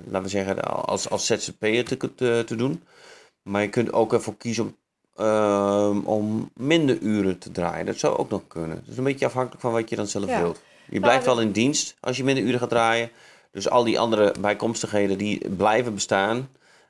laten 0.04 0.22
we 0.22 0.28
zeggen, 0.28 0.64
als, 0.64 1.10
als 1.10 1.26
ZZP'er 1.26 1.84
te, 1.84 2.14
te, 2.14 2.42
te 2.46 2.56
doen. 2.56 2.82
Maar 3.42 3.62
je 3.62 3.68
kunt 3.68 3.92
ook 3.92 4.12
ervoor 4.12 4.36
kiezen 4.36 4.64
om, 4.64 4.76
ehm, 5.24 5.98
om 5.98 6.50
minder 6.54 6.98
uren 6.98 7.38
te 7.38 7.50
draaien. 7.50 7.86
Dat 7.86 7.98
zou 7.98 8.16
ook 8.16 8.30
nog 8.30 8.42
kunnen. 8.46 8.76
Het 8.76 8.88
is 8.88 8.96
een 8.96 9.04
beetje 9.04 9.26
afhankelijk 9.26 9.60
van 9.60 9.72
wat 9.72 9.90
je 9.90 9.96
dan 9.96 10.06
zelf 10.06 10.26
Ja. 10.28 10.40
wilt. 10.40 10.62
Je 10.90 11.00
blijft 11.00 11.24
we- 11.24 11.30
wel 11.30 11.40
in 11.40 11.52
dienst 11.52 11.96
als 12.00 12.16
je 12.16 12.24
minder 12.24 12.44
uren 12.44 12.58
gaat 12.60 12.68
draaien. 12.68 13.10
Dus 13.50 13.68
al 13.70 13.84
die 13.84 13.98
andere 13.98 14.34
bijkomstigheden 14.40 15.18
die 15.18 15.48
blijven 15.50 15.94
bestaan. 15.94 16.48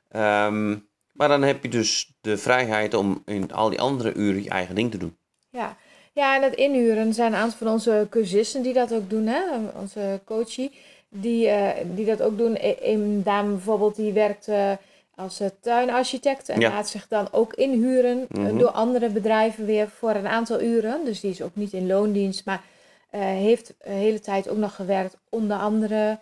Ehm, 0.09 0.77
maar 1.13 1.27
dan 1.27 1.41
heb 1.41 1.63
je 1.63 1.69
dus 1.69 2.13
de 2.21 2.37
vrijheid 2.37 2.93
om 2.93 3.21
in 3.25 3.51
al 3.53 3.69
die 3.69 3.81
andere 3.81 4.13
uren 4.13 4.43
je 4.43 4.49
eigen 4.49 4.75
ding 4.75 4.91
te 4.91 4.97
doen. 4.97 5.17
ja. 5.49 5.77
Ja, 6.13 6.35
en 6.35 6.41
het 6.43 6.53
inhuren 6.55 7.13
zijn 7.13 7.33
een 7.33 7.39
aantal 7.39 7.57
van 7.57 7.67
onze 7.67 8.07
cursisten 8.09 8.61
die 8.61 8.73
dat 8.73 8.93
ook 8.93 9.09
doen, 9.09 9.27
hè? 9.27 9.41
onze 9.75 10.21
coachie, 10.25 10.71
die, 11.09 11.47
eh, 11.47 11.85
die 11.95 12.05
dat 12.05 12.21
ook 12.21 12.37
doen. 12.37 12.57
Een 12.81 13.23
dame 13.23 13.51
bijvoorbeeld, 13.51 13.95
die 13.95 14.13
werkt 14.13 14.47
uh, 14.47 14.71
als 15.15 15.41
tuinarchitect 15.61 16.49
en 16.49 16.61
laat 16.61 16.89
zich 16.89 17.07
dan 17.07 17.27
ook 17.31 17.53
inhuren 17.53 18.25
Mhm. 18.29 18.57
door 18.57 18.69
andere 18.71 19.09
bedrijven 19.09 19.65
weer 19.65 19.89
voor 19.89 20.09
een 20.15 20.27
aantal 20.27 20.61
uren. 20.61 21.05
Dus 21.05 21.19
die 21.19 21.31
is 21.31 21.41
ook 21.41 21.55
niet 21.55 21.73
in 21.73 21.87
loondienst, 21.87 22.45
maar 22.45 22.63
heeft 23.09 23.67
de 23.67 23.89
hele 23.89 24.19
tijd 24.19 24.49
ook 24.49 24.57
nog 24.57 24.75
gewerkt 24.75 25.17
onder 25.29 25.57
andere 25.57 26.19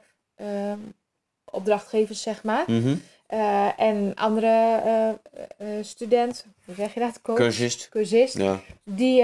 opdrachtgevers, 1.52 2.22
zeg 2.22 2.44
maar. 2.44 2.64
Mhm. 2.68 2.96
Uh, 3.34 3.80
en 3.80 4.12
andere 4.16 4.82
uh, 4.86 5.68
uh, 5.68 5.84
student, 5.84 6.46
hoe 6.66 6.76
zeg 6.76 6.94
je 6.94 7.00
dat? 7.00 7.22
Coach? 7.22 7.38
Cursist. 7.38 7.90
Cursist. 7.90 8.38
Ja. 8.38 8.60
Die 8.84 9.24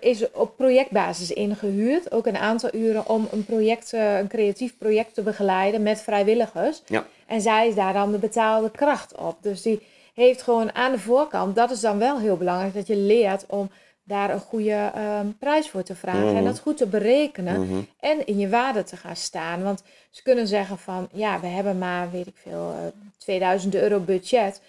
is 0.00 0.30
op 0.30 0.56
projectbasis 0.56 1.30
ingehuurd, 1.32 2.12
ook 2.12 2.26
een 2.26 2.36
aantal 2.36 2.70
uren, 2.74 3.08
om 3.08 3.28
een 3.30 3.44
project, 3.44 3.92
een 3.92 4.28
creatief 4.28 4.78
project 4.78 5.14
te 5.14 5.22
begeleiden 5.22 5.82
met 5.82 6.00
vrijwilligers. 6.00 6.82
Ja. 6.86 7.06
En 7.26 7.40
zij 7.40 7.68
is 7.68 7.74
daar 7.74 7.92
dan 7.92 8.12
de 8.12 8.18
betaalde 8.18 8.70
kracht 8.70 9.14
op. 9.14 9.36
Dus 9.40 9.62
die 9.62 9.86
heeft 10.14 10.42
gewoon 10.42 10.74
aan 10.74 10.92
de 10.92 10.98
voorkant, 10.98 11.56
dat 11.56 11.70
is 11.70 11.80
dan 11.80 11.98
wel 11.98 12.18
heel 12.18 12.36
belangrijk, 12.36 12.74
dat 12.74 12.86
je 12.86 12.96
leert 12.96 13.44
om 13.46 13.70
daar 14.04 14.30
een 14.30 14.40
goede 14.40 14.92
um, 15.20 15.36
prijs 15.38 15.68
voor 15.70 15.82
te 15.82 15.94
vragen 15.94 16.26
Mhm. 16.26 16.36
en 16.36 16.44
dat 16.44 16.58
goed 16.60 16.76
te 16.76 16.86
berekenen 16.86 17.60
Mhm. 17.60 17.80
en 18.00 18.26
in 18.26 18.38
je 18.38 18.48
waarde 18.48 18.82
te 18.84 18.96
gaan 18.96 19.16
staan. 19.16 19.62
Want 19.62 19.82
ze 20.10 20.22
kunnen 20.22 20.46
zeggen 20.46 20.78
van, 20.78 21.08
ja, 21.12 21.40
we 21.40 21.46
hebben 21.46 21.78
maar, 21.78 22.10
weet 22.10 22.26
ik 22.26 22.36
veel, 22.36 22.74
eh, 22.78 22.86
2000 23.18 23.74
euro 23.74 23.98
budget. 24.00 24.60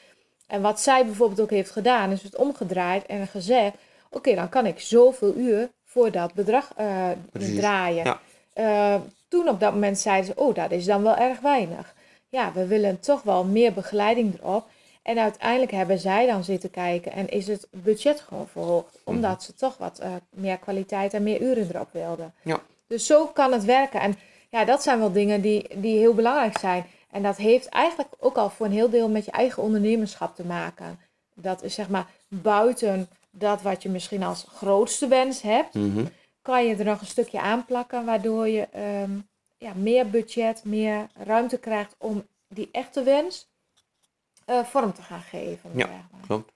En 0.47 0.61
wat 0.61 0.81
zij 0.81 1.05
bijvoorbeeld 1.05 1.41
ook 1.41 1.49
heeft 1.49 1.71
gedaan, 1.71 2.11
is 2.11 2.23
het 2.23 2.35
omgedraaid 2.35 3.05
en 3.05 3.27
gezegd, 3.27 3.75
oké, 4.09 4.35
dan 4.35 4.49
kan 4.49 4.65
ik 4.65 4.79
zoveel 4.79 5.33
uur 5.35 5.69
voor 5.85 6.11
dat 6.11 6.33
bedrag 6.33 6.71
eh, 6.75 7.09
draaien. 7.31 8.03
Ja. 8.05 8.19
Eh, 8.53 9.01
toen 9.27 9.49
op 9.49 9.59
dat 9.59 9.73
moment 9.73 9.99
zeiden 9.99 10.25
ze, 10.25 10.41
oh, 10.41 10.55
dat 10.55 10.71
is 10.71 10.85
dan 10.85 11.03
wel 11.03 11.15
erg 11.15 11.39
weinig. 11.39 11.93
Ja, 12.29 12.51
we 12.53 12.67
willen 12.67 12.99
toch 12.99 13.21
wel 13.21 13.43
meer 13.43 13.73
begeleiding 13.73 14.39
erop. 14.41 14.67
En 15.05 15.19
uiteindelijk 15.19 15.71
hebben 15.71 15.99
zij 15.99 16.25
dan 16.25 16.43
zitten 16.43 16.71
kijken 16.71 17.11
en 17.11 17.29
is 17.29 17.47
het 17.47 17.67
budget 17.71 18.19
gewoon 18.21 18.47
verhoogd. 18.47 18.97
Omdat 19.03 19.43
ze 19.43 19.53
toch 19.53 19.77
wat 19.77 19.99
eh, 19.99 20.13
meer 20.29 20.57
kwaliteit 20.57 21.13
en 21.13 21.23
meer 21.23 21.41
uren 21.41 21.67
erop 21.73 21.89
wilden. 21.91 22.33
Ja. 22.41 22.59
Dus 22.87 23.05
zo 23.05 23.25
kan 23.27 23.51
het 23.51 23.63
werken. 23.65 23.99
En 23.99 24.15
ja, 24.49 24.65
dat 24.65 24.83
zijn 24.83 24.99
wel 24.99 25.11
dingen 25.11 25.41
die, 25.41 25.79
die 25.79 25.97
heel 25.97 26.13
belangrijk 26.13 26.57
zijn. 26.57 26.85
En 27.11 27.23
dat 27.23 27.37
heeft 27.37 27.69
eigenlijk 27.69 28.09
ook 28.19 28.37
al 28.37 28.49
voor 28.49 28.65
een 28.65 28.71
heel 28.71 28.89
deel 28.89 29.09
met 29.09 29.25
je 29.25 29.31
eigen 29.31 29.63
ondernemerschap 29.63 30.35
te 30.35 30.45
maken. 30.45 30.99
Dat 31.33 31.63
is 31.63 31.73
zeg 31.73 31.89
maar 31.89 32.07
buiten 32.27 33.09
dat 33.31 33.61
wat 33.61 33.83
je 33.83 33.89
misschien 33.89 34.23
als 34.23 34.45
grootste 34.55 35.07
wens 35.07 35.41
hebt, 35.41 35.73
Mhm. 35.73 36.05
kan 36.41 36.65
je 36.65 36.75
er 36.75 36.85
nog 36.85 37.01
een 37.01 37.07
stukje 37.07 37.39
aanplakken, 37.39 38.05
waardoor 38.05 38.47
je 38.47 38.67
ehm, 38.71 39.11
ja, 39.57 39.71
meer 39.75 40.09
budget, 40.09 40.63
meer 40.63 41.07
ruimte 41.25 41.57
krijgt 41.57 41.95
om 41.97 42.25
die 42.47 42.69
echte 42.71 43.03
wens 43.03 43.47
eh, 44.45 44.63
vorm 44.63 44.93
te 44.93 45.01
gaan 45.01 45.21
geven. 45.21 45.69
Ja. 45.73 45.89
Klopt. 46.27 46.51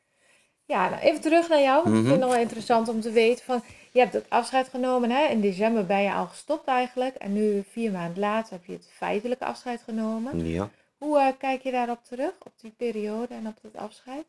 Ja, 0.65 0.89
nou 0.89 1.01
even 1.01 1.22
terug 1.22 1.50
naar 1.50 1.62
jou. 1.62 1.75
want 1.84 1.88
Ik 1.88 1.91
Mhm. 1.93 2.01
vind 2.01 2.12
het 2.12 2.19
nog 2.22 2.29
wel 2.31 2.41
interessant 2.41 2.88
om 2.88 3.01
te 3.01 3.12
weten 3.12 3.46
van, 3.46 3.63
je 3.91 4.00
hebt 4.00 4.13
het 4.13 4.25
afscheid 4.29 4.67
genomen. 4.67 5.10
Hè? 5.12 5.25
In 5.25 5.41
december 5.41 5.86
ben 5.86 6.01
je 6.01 6.13
al 6.13 6.25
gestopt 6.27 6.67
eigenlijk. 6.67 7.15
En 7.15 7.34
nu, 7.34 7.63
vier 7.72 7.91
maanden 7.91 8.19
later, 8.19 8.51
heb 8.53 8.65
je 8.65 8.74
het 8.74 8.89
feitelijke 8.91 9.46
afscheid 9.46 9.81
genomen. 9.81 10.46
Ja. 10.46 10.69
Hoe 10.98 11.19
eh, 11.19 11.27
kijk 11.38 11.62
je 11.63 11.72
daarop 11.72 12.03
terug, 12.03 12.34
op 12.43 12.51
die 12.62 12.74
periode 12.77 13.34
en 13.34 13.48
op 13.48 13.55
het 13.62 13.77
afscheid? 13.77 14.25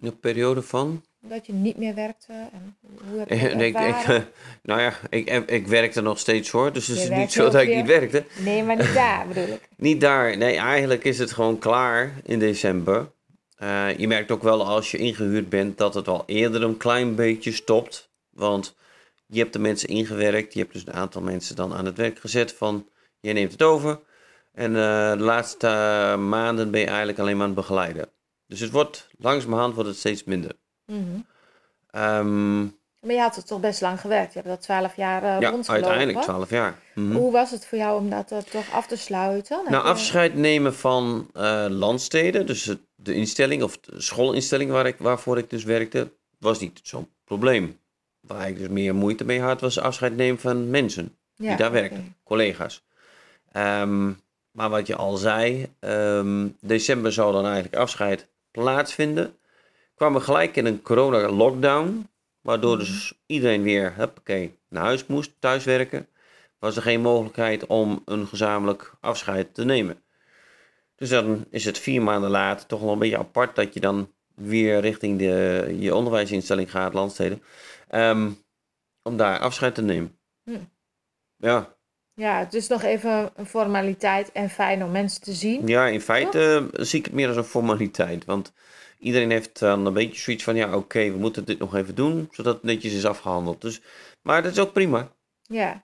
Een 0.00 0.20
periode 0.20 0.62
van. 0.62 1.04
Dat 1.20 1.46
je 1.46 1.52
niet 1.52 1.76
meer 1.76 1.94
werkte 1.94 2.32
en 2.32 2.76
hoe 3.08 3.18
heb 3.18 3.28
je 3.28 3.36
ik, 3.36 3.78
ik, 3.78 4.24
nou 4.62 4.80
ja, 4.80 4.92
ik, 5.08 5.50
ik 5.50 5.66
werkte 5.66 6.00
nog 6.00 6.18
steeds 6.18 6.50
hoor. 6.50 6.72
Dus 6.72 6.86
het 6.86 6.96
Je 6.96 7.02
is 7.02 7.08
niet 7.08 7.32
zo 7.32 7.44
dat 7.44 7.62
ik 7.62 7.74
niet 7.74 7.86
werkte. 7.86 8.24
Nee, 8.44 8.62
maar 8.62 8.76
niet 8.76 8.94
daar 8.94 9.28
bedoel 9.28 9.46
ik. 9.46 9.68
Niet 9.76 10.00
daar. 10.00 10.36
Nee, 10.36 10.56
eigenlijk 10.56 11.04
is 11.04 11.18
het 11.18 11.32
gewoon 11.32 11.58
klaar 11.58 12.12
in 12.22 12.38
december. 12.38 13.12
Eh, 13.56 13.98
je 13.98 14.06
merkt 14.06 14.30
ook 14.30 14.42
wel 14.42 14.66
als 14.66 14.90
je 14.90 14.98
ingehuurd 14.98 15.48
bent 15.48 15.78
dat 15.78 15.94
het 15.94 16.08
al 16.08 16.22
eerder 16.26 16.62
een 16.62 16.76
klein 16.76 17.14
beetje 17.14 17.52
stopt. 17.52 18.10
Want 18.30 18.76
je 19.26 19.38
hebt 19.38 19.52
de 19.52 19.58
mensen 19.58 19.88
ingewerkt. 19.88 20.52
Je 20.52 20.60
hebt 20.60 20.72
dus 20.72 20.86
een 20.86 20.92
aantal 20.92 21.22
mensen 21.22 21.56
dan 21.56 21.74
aan 21.74 21.84
het 21.84 21.96
werk 21.96 22.18
gezet 22.18 22.52
van 22.52 22.88
je 23.20 23.32
neemt 23.32 23.52
het 23.52 23.62
over. 23.62 24.00
En 24.52 24.76
eh, 24.76 25.12
de 25.12 25.24
laatste 25.24 25.66
eh, 25.66 26.16
maanden 26.16 26.70
ben 26.70 26.80
je 26.80 26.86
eigenlijk 26.86 27.18
alleen 27.18 27.36
maar 27.36 27.46
aan 27.46 27.52
het 27.52 27.60
begeleiden. 27.60 28.08
Dus 28.46 28.60
het 28.60 28.70
wordt 28.70 29.08
langzamerhand 29.18 29.74
wordt 29.74 29.88
het 29.88 29.98
steeds 29.98 30.24
minder. 30.24 30.52
Mhm. 30.86 31.00
Ehm, 31.90 32.60
Maar 33.00 33.14
je 33.14 33.20
had 33.20 33.36
het 33.36 33.46
toch 33.46 33.60
best 33.60 33.80
lang 33.80 34.00
gewerkt. 34.00 34.32
Je 34.32 34.38
hebt 34.38 34.50
dat 34.50 34.62
twaalf 34.62 34.96
jaar 34.96 35.22
eh 35.22 35.40
ja, 35.40 35.54
uiteindelijk 35.66 36.20
12 36.20 36.50
jaar. 36.50 36.78
Mhm. 36.94 37.12
Hoe 37.12 37.32
was 37.32 37.50
het 37.50 37.66
voor 37.66 37.78
jou 37.78 38.00
om 38.00 38.10
dat 38.10 38.30
eh, 38.32 38.38
toch 38.38 38.72
af 38.72 38.86
te 38.86 38.96
sluiten? 38.96 39.60
Nou, 39.68 39.84
afscheid 39.84 40.34
nemen 40.34 40.74
van 40.74 41.30
eh, 41.34 41.66
landsteden, 41.68 42.46
dus 42.46 42.64
het- 42.64 42.80
de 42.94 43.14
instelling 43.14 43.62
of 43.62 43.78
de 43.78 44.00
schoolinstelling 44.00 44.70
waar 44.70 44.86
ik, 44.86 44.96
waarvoor 44.98 45.38
ik 45.38 45.50
dus 45.50 45.64
werkte, 45.64 46.12
was 46.38 46.60
niet 46.60 46.80
zo'n 46.82 47.08
probleem. 47.24 47.78
Waar 48.20 48.48
ik 48.48 48.58
dus 48.58 48.68
meer 48.68 48.94
moeite 48.94 49.24
mee 49.24 49.40
had, 49.40 49.60
was 49.60 49.78
afscheid 49.78 50.16
nemen 50.16 50.40
van 50.40 50.70
mensen 50.70 51.16
die 51.36 51.48
Ja, 51.48 51.56
daar 51.56 51.70
oké. 51.70 51.78
werkten, 51.80 52.16
collega's. 52.24 52.82
Ehm, 53.52 54.12
maar 54.50 54.70
wat 54.70 54.86
je 54.86 54.96
al 54.96 55.16
zei, 55.16 55.66
ehm, 55.80 56.48
december 56.60 57.12
zou 57.12 57.32
dan 57.32 57.44
eigenlijk 57.44 57.76
afscheid 57.76 58.28
plaatsvinden. 58.52 59.36
Kwamen 59.94 60.18
we 60.18 60.24
gelijk 60.24 60.56
in 60.56 60.66
een 60.66 60.82
corona-lockdown, 60.82 62.08
waardoor 62.40 62.78
dus 62.78 63.22
iedereen 63.26 63.62
weer 63.62 63.94
huppakee, 63.96 64.58
naar 64.68 64.82
huis 64.82 65.06
moest, 65.06 65.32
thuiswerken. 65.38 66.08
Was 66.58 66.76
er 66.76 66.82
geen 66.82 67.00
mogelijkheid 67.00 67.66
om 67.66 68.02
een 68.04 68.26
gezamenlijk 68.26 68.94
afscheid 69.00 69.54
te 69.54 69.64
nemen. 69.64 70.02
Dus 70.96 71.08
dan 71.08 71.44
is 71.50 71.64
het 71.64 71.78
vier 71.78 72.02
maanden 72.02 72.30
later 72.30 72.66
toch 72.66 72.80
wel 72.80 72.92
een 72.92 72.98
beetje 72.98 73.18
apart 73.18 73.56
dat 73.56 73.74
je 73.74 73.80
dan 73.80 74.12
weer 74.34 74.80
richting 74.80 75.18
de, 75.18 75.76
je 75.78 75.94
onderwijsinstelling 75.94 76.70
gaat, 76.70 76.94
landsteden, 76.94 77.42
ehm, 77.88 78.30
om 79.02 79.16
daar 79.16 79.38
afscheid 79.38 79.74
te 79.74 79.82
nemen. 79.82 80.18
Hm. 80.44 80.58
Ja, 81.36 81.76
Ja, 82.14 82.38
het 82.38 82.54
is 82.54 82.68
nog 82.68 82.82
even 82.82 83.30
een 83.36 83.46
formaliteit 83.46 84.32
en 84.32 84.50
fijn 84.50 84.84
om 84.84 84.90
mensen 84.90 85.20
te 85.22 85.32
zien. 85.32 85.66
ja, 85.66 85.86
in 85.86 86.00
feite 86.00 86.68
eh, 86.72 86.84
zie 86.84 86.98
ik 86.98 87.04
het 87.04 87.14
meer 87.14 87.28
als 87.28 87.36
een 87.36 87.44
formaliteit. 87.44 88.24
Want 88.24 88.52
iedereen 88.98 89.30
heeft 89.30 89.58
dan 89.58 89.86
een 89.86 89.92
beetje 89.92 90.20
zoiets 90.20 90.44
van, 90.44 90.54
ja 90.56 90.76
oké, 90.76 91.10
we 91.10 91.16
moeten 91.18 91.44
dit 91.44 91.58
nog 91.58 91.74
even 91.76 91.94
doen, 91.94 92.28
zodat 92.30 92.54
het 92.54 92.62
netjes 92.62 92.92
is 92.92 93.04
afgehandeld. 93.04 93.60
Dus, 93.60 93.80
maar 94.22 94.42
dat 94.42 94.52
is 94.52 94.58
ook 94.58 94.72
prima. 94.72 95.08
Ja, 95.42 95.82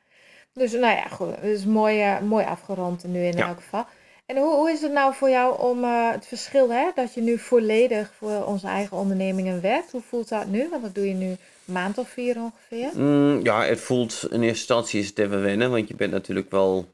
dus 0.53 0.73
nou 0.73 0.97
ja, 0.97 1.07
goed. 1.09 1.35
Het 1.35 1.45
is 1.45 1.65
mooi, 1.65 2.01
eh, 2.03 2.21
mooi 2.21 2.45
afgerond 2.45 3.05
nu 3.05 3.25
in 3.25 3.37
Ja. 3.37 3.47
elk 3.47 3.57
geval. 3.57 3.87
En 4.27 4.37
hoe, 4.37 4.55
hoe 4.55 4.71
is 4.71 4.81
het 4.81 4.93
nou 4.93 5.15
voor 5.15 5.31
jou 5.31 5.61
om 5.61 5.85
eh, 5.85 6.11
het 6.11 6.27
verschil, 6.27 6.71
hè, 6.71 6.91
dat 6.95 7.15
je 7.15 7.21
nu 7.21 7.39
volledig 7.39 8.13
voor 8.19 8.45
onze 8.45 8.67
eigen 8.67 8.97
ondernemingen 8.97 9.61
werkt? 9.61 9.91
Hoe 9.93 10.03
voelt 10.09 10.29
dat 10.29 10.47
nu? 10.47 10.69
Want 10.71 10.83
dat 10.83 10.95
doe 10.95 11.09
je 11.09 11.15
nu 11.15 11.37
maand 11.69 11.99
of 11.99 12.09
vier 12.09 12.37
ongeveer. 12.37 12.91
Mm, 12.95 13.41
ja, 13.43 13.65
het 13.65 13.81
voelt 13.81 14.13
in 14.23 14.43
eerste 14.43 14.47
instantie 14.47 15.01
is 15.01 15.09
het 15.09 15.19
even 15.19 15.43
wennen, 15.43 15.71
want 15.71 15.89
je 15.89 15.95
bent 15.95 16.13
natuurlijk 16.13 16.51
wel 16.51 16.89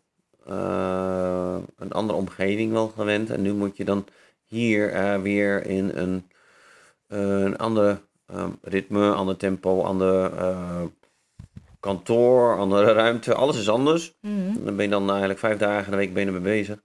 eh, 0.47 1.57
een 1.79 1.93
andere 1.93 2.19
omgeving 2.19 2.73
wel 2.73 2.89
gewend. 2.89 3.31
En 3.31 3.43
nu 3.43 3.53
moet 3.53 3.77
je 3.77 3.85
dan 3.85 4.07
hier 4.45 4.93
eh, 4.93 5.21
weer 5.21 5.67
in 5.67 5.91
een, 5.95 6.31
een 7.09 7.57
andere 7.57 8.01
ehm, 8.27 8.51
ritme, 8.63 9.13
ander 9.13 9.37
tempo, 9.37 9.83
ander 9.83 10.33
eh, 10.39 10.83
kantoor, 11.81 12.59
andere 12.59 12.93
ruimte. 12.93 13.35
Alles 13.35 13.59
is 13.59 13.69
anders. 13.69 14.15
Mhm. 14.21 14.65
Dan 14.65 14.77
ben 14.77 14.85
je 14.85 14.91
dan 14.91 15.09
eigenlijk 15.09 15.39
vijf 15.39 15.59
dagen 15.59 15.85
in 15.85 15.91
de 15.91 15.97
week 15.97 16.15
ben 16.15 16.23
je 16.23 16.33
ermee 16.33 16.53
bezig. 16.59 16.83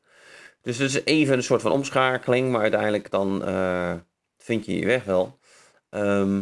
Dus 0.61 0.77
het 0.77 0.89
is 0.89 1.03
even 1.03 1.35
een 1.35 1.43
soort 1.43 1.61
van 1.61 1.71
omschakeling, 1.71 2.51
maar 2.51 2.61
uiteindelijk 2.61 3.11
dan 3.11 3.43
vind 4.37 4.65
je 4.65 4.79
je 4.79 4.85
weg 4.85 5.03
wel. 5.03 5.39
Ehm, 5.89 6.41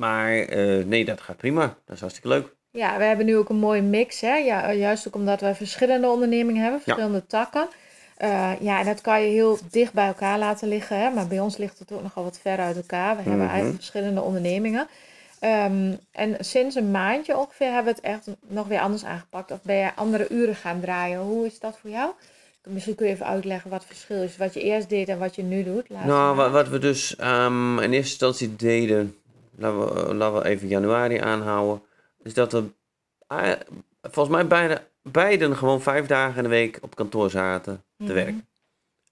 maar 0.00 0.38
eh, 0.38 0.84
nee, 0.84 1.04
dat 1.04 1.20
gaat 1.20 1.36
prima. 1.36 1.74
Dat 1.84 1.94
is 1.94 2.00
hartstikke 2.00 2.28
leuk. 2.28 2.54
Ja, 2.70 2.98
we 2.98 3.04
hebben 3.04 3.26
nu 3.26 3.36
ook 3.36 3.48
een 3.48 3.56
mooie 3.56 3.82
mix, 3.82 4.20
hè? 4.20 4.34
Ja, 4.36 4.72
juist 4.72 5.06
ook 5.08 5.14
omdat 5.14 5.40
we 5.40 5.54
verschillende 5.54 6.08
ondernemingen 6.08 6.62
hebben, 6.62 6.80
verschillende 6.80 7.26
takken. 7.26 7.68
Eh, 8.16 8.52
ja, 8.60 8.78
en 8.80 8.84
dat 8.86 9.00
kan 9.00 9.22
je 9.22 9.28
heel 9.28 9.58
dicht 9.70 9.92
bij 9.92 10.06
elkaar 10.06 10.38
laten 10.38 10.68
liggen, 10.68 11.00
hè? 11.00 11.10
maar 11.10 11.26
bij 11.26 11.40
ons 11.40 11.56
ligt 11.56 11.78
het 11.78 11.92
ook 11.92 12.02
nogal 12.02 12.24
wat 12.24 12.38
ver 12.42 12.58
uit 12.58 12.76
elkaar. 12.76 13.16
We 13.16 13.22
hebben 13.22 13.40
Mhm. 13.40 13.48
eigenlijk 13.48 13.76
verschillende 13.76 14.20
ondernemingen. 14.20 14.88
Ehm, 15.38 15.92
en 16.12 16.36
sinds 16.38 16.74
een 16.74 16.90
maandje 16.90 17.36
ongeveer 17.38 17.72
hebben 17.72 17.94
we 17.94 18.00
het 18.02 18.10
echt 18.14 18.36
nog 18.48 18.66
weer 18.66 18.80
anders 18.80 19.04
aangepakt. 19.04 19.50
Of 19.50 19.58
ben 19.62 19.76
je 19.76 19.94
andere 19.94 20.26
uren 20.30 20.54
gaan 20.56 20.80
draaien? 20.80 21.20
Hoe 21.20 21.46
is 21.46 21.58
dat 21.60 21.78
voor 21.80 21.90
jou? 21.90 22.10
Misschien 22.68 22.94
kun 22.94 23.06
je 23.06 23.12
even 23.12 23.26
uitleggen 23.26 23.70
wat 23.70 23.78
het 23.78 23.88
verschil 23.88 24.22
is. 24.22 24.36
Wat 24.36 24.54
je 24.54 24.62
eerst 24.62 24.88
deed 24.88 25.08
en 25.08 25.18
wat 25.18 25.34
je 25.34 25.42
nu 25.42 25.64
doet. 25.64 25.88
Nou, 25.88 26.50
wat 26.50 26.68
we 26.68 26.78
dus 26.78 27.16
ehm, 27.16 27.72
in 27.78 27.92
eerste 27.92 27.96
instantie 28.10 28.56
deden, 28.56 29.14
laten 29.60 29.94
we, 29.94 30.00
eh, 30.00 30.14
laten 30.16 30.42
we 30.42 30.48
even 30.48 30.68
januari 30.68 31.18
aanhouden, 31.18 31.82
is 32.22 32.34
dat 32.34 32.52
we 32.52 32.64
eh, 33.26 33.52
volgens 34.02 34.36
mij 34.36 34.46
beide, 34.46 34.82
beiden 35.02 35.56
gewoon 35.56 35.82
vijf 35.82 36.06
dagen 36.06 36.36
in 36.36 36.42
de 36.42 36.48
week 36.48 36.78
op 36.80 36.94
kantoor 36.94 37.30
zaten 37.30 37.84
te 37.96 38.02
Mhm. 38.04 38.12
werken. 38.12 38.48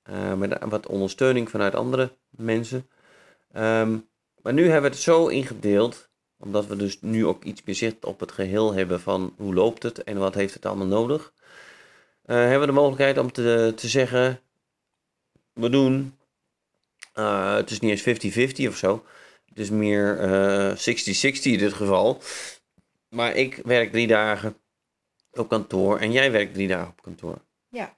Eh, 0.03 0.35
met 0.35 0.59
wat 0.65 0.87
ondersteuning 0.87 1.51
vanuit 1.51 1.75
andere 1.75 2.17
mensen. 2.31 2.89
Ehm, 3.53 3.97
maar 4.43 4.53
nu 4.53 4.63
hebben 4.65 4.91
we 4.91 4.97
het 4.97 5.05
zo 5.05 5.27
ingedeeld 5.27 6.07
Omdat 6.41 6.67
we 6.67 6.77
dus 6.77 7.01
nu 7.01 7.27
ook 7.27 7.45
iets 7.45 7.63
meer 7.65 7.75
zicht 7.75 8.05
op 8.05 8.21
het 8.21 8.33
geheel 8.33 8.75
hebben 8.75 9.01
van 9.01 9.35
hoe 9.37 9.55
loopt 9.55 9.83
het 9.83 10.05
en 10.05 10.19
wat 10.19 10.35
heeft 10.35 10.55
het 10.55 10.67
allemaal 10.67 10.87
nodig. 10.87 11.33
Eh, 12.25 12.37
hebben 12.37 12.61
we 12.61 12.67
de 12.67 12.73
mogelijkheid 12.73 13.19
om 13.19 13.33
te, 13.33 13.73
te 13.77 13.89
zeggen, 13.89 14.41
we 15.53 15.69
doen, 15.69 16.19
het 17.13 17.71
is 17.71 17.81
niet 17.81 17.91
eens 17.91 18.03
50-50 18.03 18.69
of 18.69 18.77
zo. 18.77 19.05
Is 19.59 19.71
meer 19.71 20.19
eh 20.19 20.77
60-60 20.77 21.43
in 21.43 21.59
dit 21.59 21.73
geval. 21.73 22.23
Maar 23.09 23.37
ik 23.37 23.61
werk 23.65 23.93
drie 23.93 24.07
dagen 24.07 24.57
op 25.33 25.49
kantoor 25.49 25.99
en 25.99 26.13
jij 26.13 26.31
werkt 26.33 26.55
drie 26.55 26.69
dagen 26.69 26.89
op 26.89 27.03
kantoor. 27.03 27.39
Ja. 27.69 27.97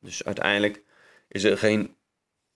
Dus 0.00 0.24
uiteindelijk 0.24 0.82
is 1.28 1.44
er 1.44 1.58
geen 1.58 1.94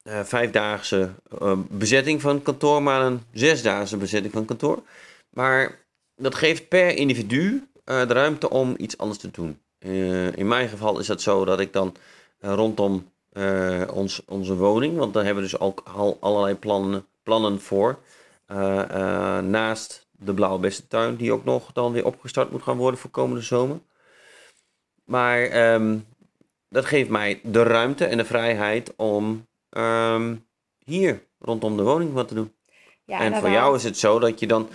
eh, 0.02 0.24
vijfdaagse 0.24 1.14
eh, 1.40 1.58
bezetting 1.68 2.20
van 2.20 2.42
kantoor, 2.42 2.82
maar 2.82 3.00
een 3.00 3.22
zesdaagse 3.32 3.96
bezetting 3.96 4.32
van 4.32 4.44
kantoor. 4.44 4.82
Maar 5.30 5.78
dat 6.16 6.34
geeft 6.34 6.68
per 6.68 6.96
individu 6.96 7.68
eh, 7.84 8.08
de 8.08 8.14
ruimte 8.14 8.50
om 8.50 8.74
iets 8.78 8.98
anders 8.98 9.18
te 9.18 9.30
doen. 9.30 9.60
Eh, 9.78 10.36
in 10.36 10.48
mijn 10.48 10.68
geval 10.68 10.98
is 10.98 11.06
dat 11.06 11.22
zo 11.22 11.44
dat 11.44 11.60
ik 11.60 11.72
dan 11.72 11.96
eh, 12.38 12.54
rondom 12.54 13.10
eh, 13.32 13.82
ons, 13.92 14.22
onze 14.26 14.56
woning, 14.56 14.96
want 14.96 15.14
daar 15.14 15.24
hebben 15.24 15.42
we 15.42 15.50
dus 15.50 15.60
ook 15.60 15.82
al 15.94 16.16
allerlei 16.20 16.54
plannen, 16.54 17.06
plannen 17.22 17.60
voor. 17.60 17.98
Eh, 18.46 18.82
eh, 18.82 19.44
naast 19.44 20.06
de 20.10 20.34
Blauwe 20.34 20.86
tuin 20.88 21.16
die 21.16 21.32
ook 21.32 21.44
nog 21.44 21.72
dan 21.72 21.92
weer 21.92 22.04
opgestart 22.04 22.50
moet 22.50 22.62
gaan 22.62 22.76
worden 22.76 23.00
voor 23.00 23.10
komende 23.10 23.42
zomer. 23.42 23.80
Maar 25.04 25.42
ehm, 25.42 25.98
dat 26.68 26.84
geeft 26.84 27.10
mij 27.10 27.40
de 27.42 27.62
ruimte 27.62 28.04
en 28.04 28.16
de 28.16 28.24
vrijheid 28.24 28.96
om 28.96 29.46
ehm, 29.70 30.36
hier 30.84 31.22
rondom 31.38 31.76
de 31.76 31.82
woning 31.82 32.12
wat 32.12 32.28
te 32.28 32.34
doen. 32.34 32.54
Ja, 33.04 33.20
en 33.20 33.36
voor 33.36 33.50
jou 33.50 33.76
is 33.76 33.84
het 33.84 33.98
zo 33.98 34.18
dat 34.18 34.40
je 34.40 34.46
dan 34.46 34.68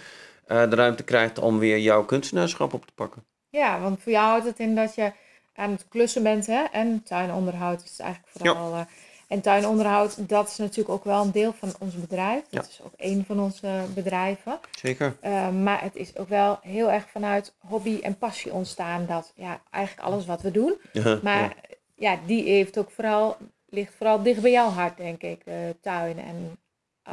eh, 0.46 0.70
de 0.70 0.76
ruimte 0.76 1.04
krijgt 1.04 1.40
om 1.40 1.60
weer 1.60 1.80
jouw 1.80 2.06
kunstenaarschap 2.06 2.74
op 2.74 2.86
te 2.86 2.94
pakken. 2.94 3.26
Ja, 3.50 3.80
want 3.80 4.02
voor 4.02 4.12
jou 4.12 4.26
houdt 4.28 4.46
het 4.46 4.60
in 4.60 4.76
dat 4.76 4.96
je 4.96 5.12
aan 5.56 5.72
het 5.72 5.86
klussen 5.90 6.24
bent 6.24 6.46
hè? 6.46 6.64
en 6.64 7.04
tuinonderhoud 7.04 7.84
is 7.84 7.90
het 7.90 8.00
eigenlijk 8.00 8.38
vooral. 8.38 8.86
En 9.32 9.42
tuinonderhoud, 9.42 10.30
dat 10.30 10.48
is 10.48 10.58
natuurlijk 10.58 10.90
ook 10.90 11.04
wel 11.04 11.22
een 11.24 11.32
deel 11.32 11.54
van 11.54 11.74
ons 11.80 11.96
bedrijf. 11.96 12.44
Dat 12.50 12.66
Ja. 12.66 12.70
is 12.70 12.82
ook 12.84 12.94
een 12.98 13.24
van 13.28 13.40
onze 13.40 13.84
bedrijven. 13.94 14.60
Zeker. 14.82 15.16
Eh, 15.20 15.50
maar 15.50 15.82
het 15.82 15.96
is 15.96 16.18
ook 16.18 16.30
wel 16.30 16.60
heel 16.62 16.92
erg 16.92 17.06
vanuit 17.12 17.54
hobby 17.58 18.00
en 18.02 18.18
passie 18.18 18.52
ontstaan. 18.54 19.06
Dat 19.06 19.34
ja, 19.36 19.62
eigenlijk 19.70 20.08
alles 20.08 20.26
wat 20.26 20.42
we 20.42 20.52
doen. 20.52 20.76
Maar 21.24 21.56
ja, 21.96 22.20
die 22.26 22.44
heeft 22.44 22.78
ook 22.78 22.92
vooral, 22.92 23.38
ligt 23.70 23.94
vooral 23.98 24.24
dicht 24.24 24.42
bij 24.42 24.52
jouw 24.52 24.70
hart, 24.70 24.98
denk 24.98 25.22
ik. 25.22 25.46
De 25.46 25.76
tuin 25.82 26.20
en. 26.20 26.58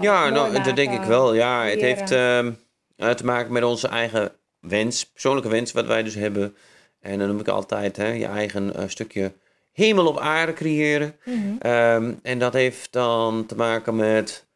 Ja, 0.00 0.28
nou, 0.28 0.62
dat 0.62 0.76
denk 0.76 0.92
ik 0.92 1.02
wel. 1.02 1.34
Ja, 1.34 1.64
het 1.64 1.80
heeft 1.80 2.10
ehm, 2.10 2.52
eh, 2.96 3.10
te 3.10 3.24
maken 3.24 3.52
met 3.52 3.62
onze 3.62 3.88
eigen 3.88 4.32
wens, 4.60 5.06
persoonlijke 5.06 5.48
wens, 5.48 5.72
wat 5.72 5.86
wij 5.86 6.02
dus 6.02 6.14
hebben. 6.14 6.56
En 7.00 7.18
dan 7.18 7.28
noem 7.28 7.40
ik 7.40 7.48
altijd 7.48 7.96
hè, 7.96 8.06
je 8.08 8.26
eigen 8.26 8.74
eh, 8.74 8.88
stukje 8.88 9.32
hemel 9.78 10.06
op 10.06 10.18
aarde 10.18 10.52
creëren. 10.52 11.16
Mhm. 11.24 11.36
Ehm, 11.58 12.14
en 12.22 12.38
dat 12.38 12.52
heeft 12.52 12.92
dan 12.92 13.46
te 13.46 13.56
maken 13.56 13.96
met 13.96 14.46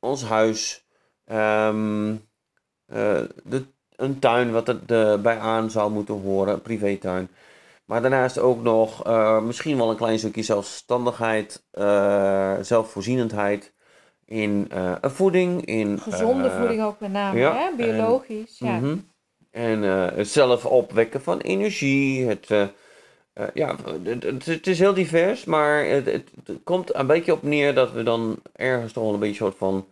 ons 0.00 0.24
huis, 0.24 0.84
ehm, 1.24 2.14
eh, 2.86 3.20
de, 3.44 3.64
een 3.96 4.18
tuin 4.18 4.52
wat 4.52 4.68
er 4.68 4.86
de, 4.86 5.18
bij 5.22 5.38
aan 5.38 5.70
zou 5.70 5.90
moeten 5.90 6.20
horen, 6.20 6.54
een 6.54 6.62
privétuin. 6.62 7.28
Maar 7.84 8.00
daarnaast 8.00 8.38
ook 8.38 8.62
nog 8.62 9.04
eh, 9.04 9.40
misschien 9.40 9.76
wel 9.76 9.90
een 9.90 9.96
klein 9.96 10.18
stukje 10.18 10.42
zelfstandigheid, 10.42 11.64
eh, 11.70 12.54
zelfvoorzienendheid 12.60 13.72
in 14.24 14.66
een 15.00 15.10
voeding, 15.10 15.64
in 15.64 15.98
Gezonde 16.00 16.50
voeding 16.50 16.82
ook 16.82 17.00
met 17.00 17.12
name, 17.12 17.38
ja, 17.38 17.54
hè? 17.54 17.76
biologisch. 17.76 18.58
ja. 18.58 18.76
Mhm. 18.76 18.96
En 19.50 19.82
het 19.82 20.28
zelf 20.28 20.66
opwekken 20.66 21.22
van 21.22 21.38
energie. 21.38 22.26
Het, 22.26 22.48
eh, 23.34 23.46
ja, 23.54 23.76
het, 24.44 24.66
is 24.66 24.78
heel 24.78 24.94
divers, 24.94 25.44
maar 25.44 25.84
het, 25.84 26.30
komt 26.64 26.94
een 26.94 27.06
beetje 27.06 27.32
op 27.32 27.42
neer 27.42 27.74
dat 27.74 27.92
we 27.92 28.02
dan 28.02 28.36
ergens 28.52 28.92
toch 28.92 29.04
wel 29.04 29.12
een 29.12 29.18
beetje 29.18 29.44
een 29.44 29.50
soort 29.50 29.58
van 29.58 29.86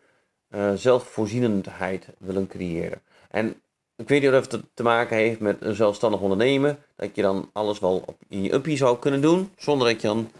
eh, 0.48 0.72
zelfvoorzienendheid 0.74 2.06
willen 2.18 2.46
creëren. 2.46 3.00
En 3.30 3.62
ik 3.96 4.08
weet 4.08 4.22
niet 4.22 4.30
of 4.32 4.50
het 4.50 4.62
te 4.74 4.82
maken 4.82 5.16
heeft 5.16 5.40
met 5.40 5.56
een 5.60 5.74
zelfstandig 5.74 6.20
ondernemen, 6.20 6.78
dat 6.96 7.16
je 7.16 7.22
dan 7.22 7.50
alles 7.52 7.78
wel 7.78 8.02
op, 8.06 8.16
in 8.28 8.42
je 8.42 8.52
uppie 8.52 8.76
zou 8.76 8.98
kunnen 8.98 9.20
doen, 9.20 9.52
zonder 9.56 9.88
dat 9.88 10.00
je 10.00 10.06
dan 10.06 10.30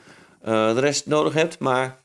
eh, 0.41 0.75
de 0.75 0.81
rest 0.81 1.07
nodig 1.07 1.35
hebt. 1.35 1.59
Maar 1.59 2.03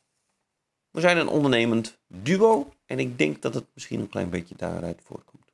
we 0.91 1.01
zijn 1.01 1.17
een 1.17 1.27
ondernemend 1.27 1.97
duo 2.07 2.69
en 2.85 2.99
ik 2.99 3.17
denk 3.17 3.41
dat 3.41 3.53
het 3.53 3.65
misschien 3.73 3.99
een 3.99 4.09
klein 4.09 4.29
beetje 4.29 4.55
daaruit 4.57 5.01
voortkomt. 5.03 5.45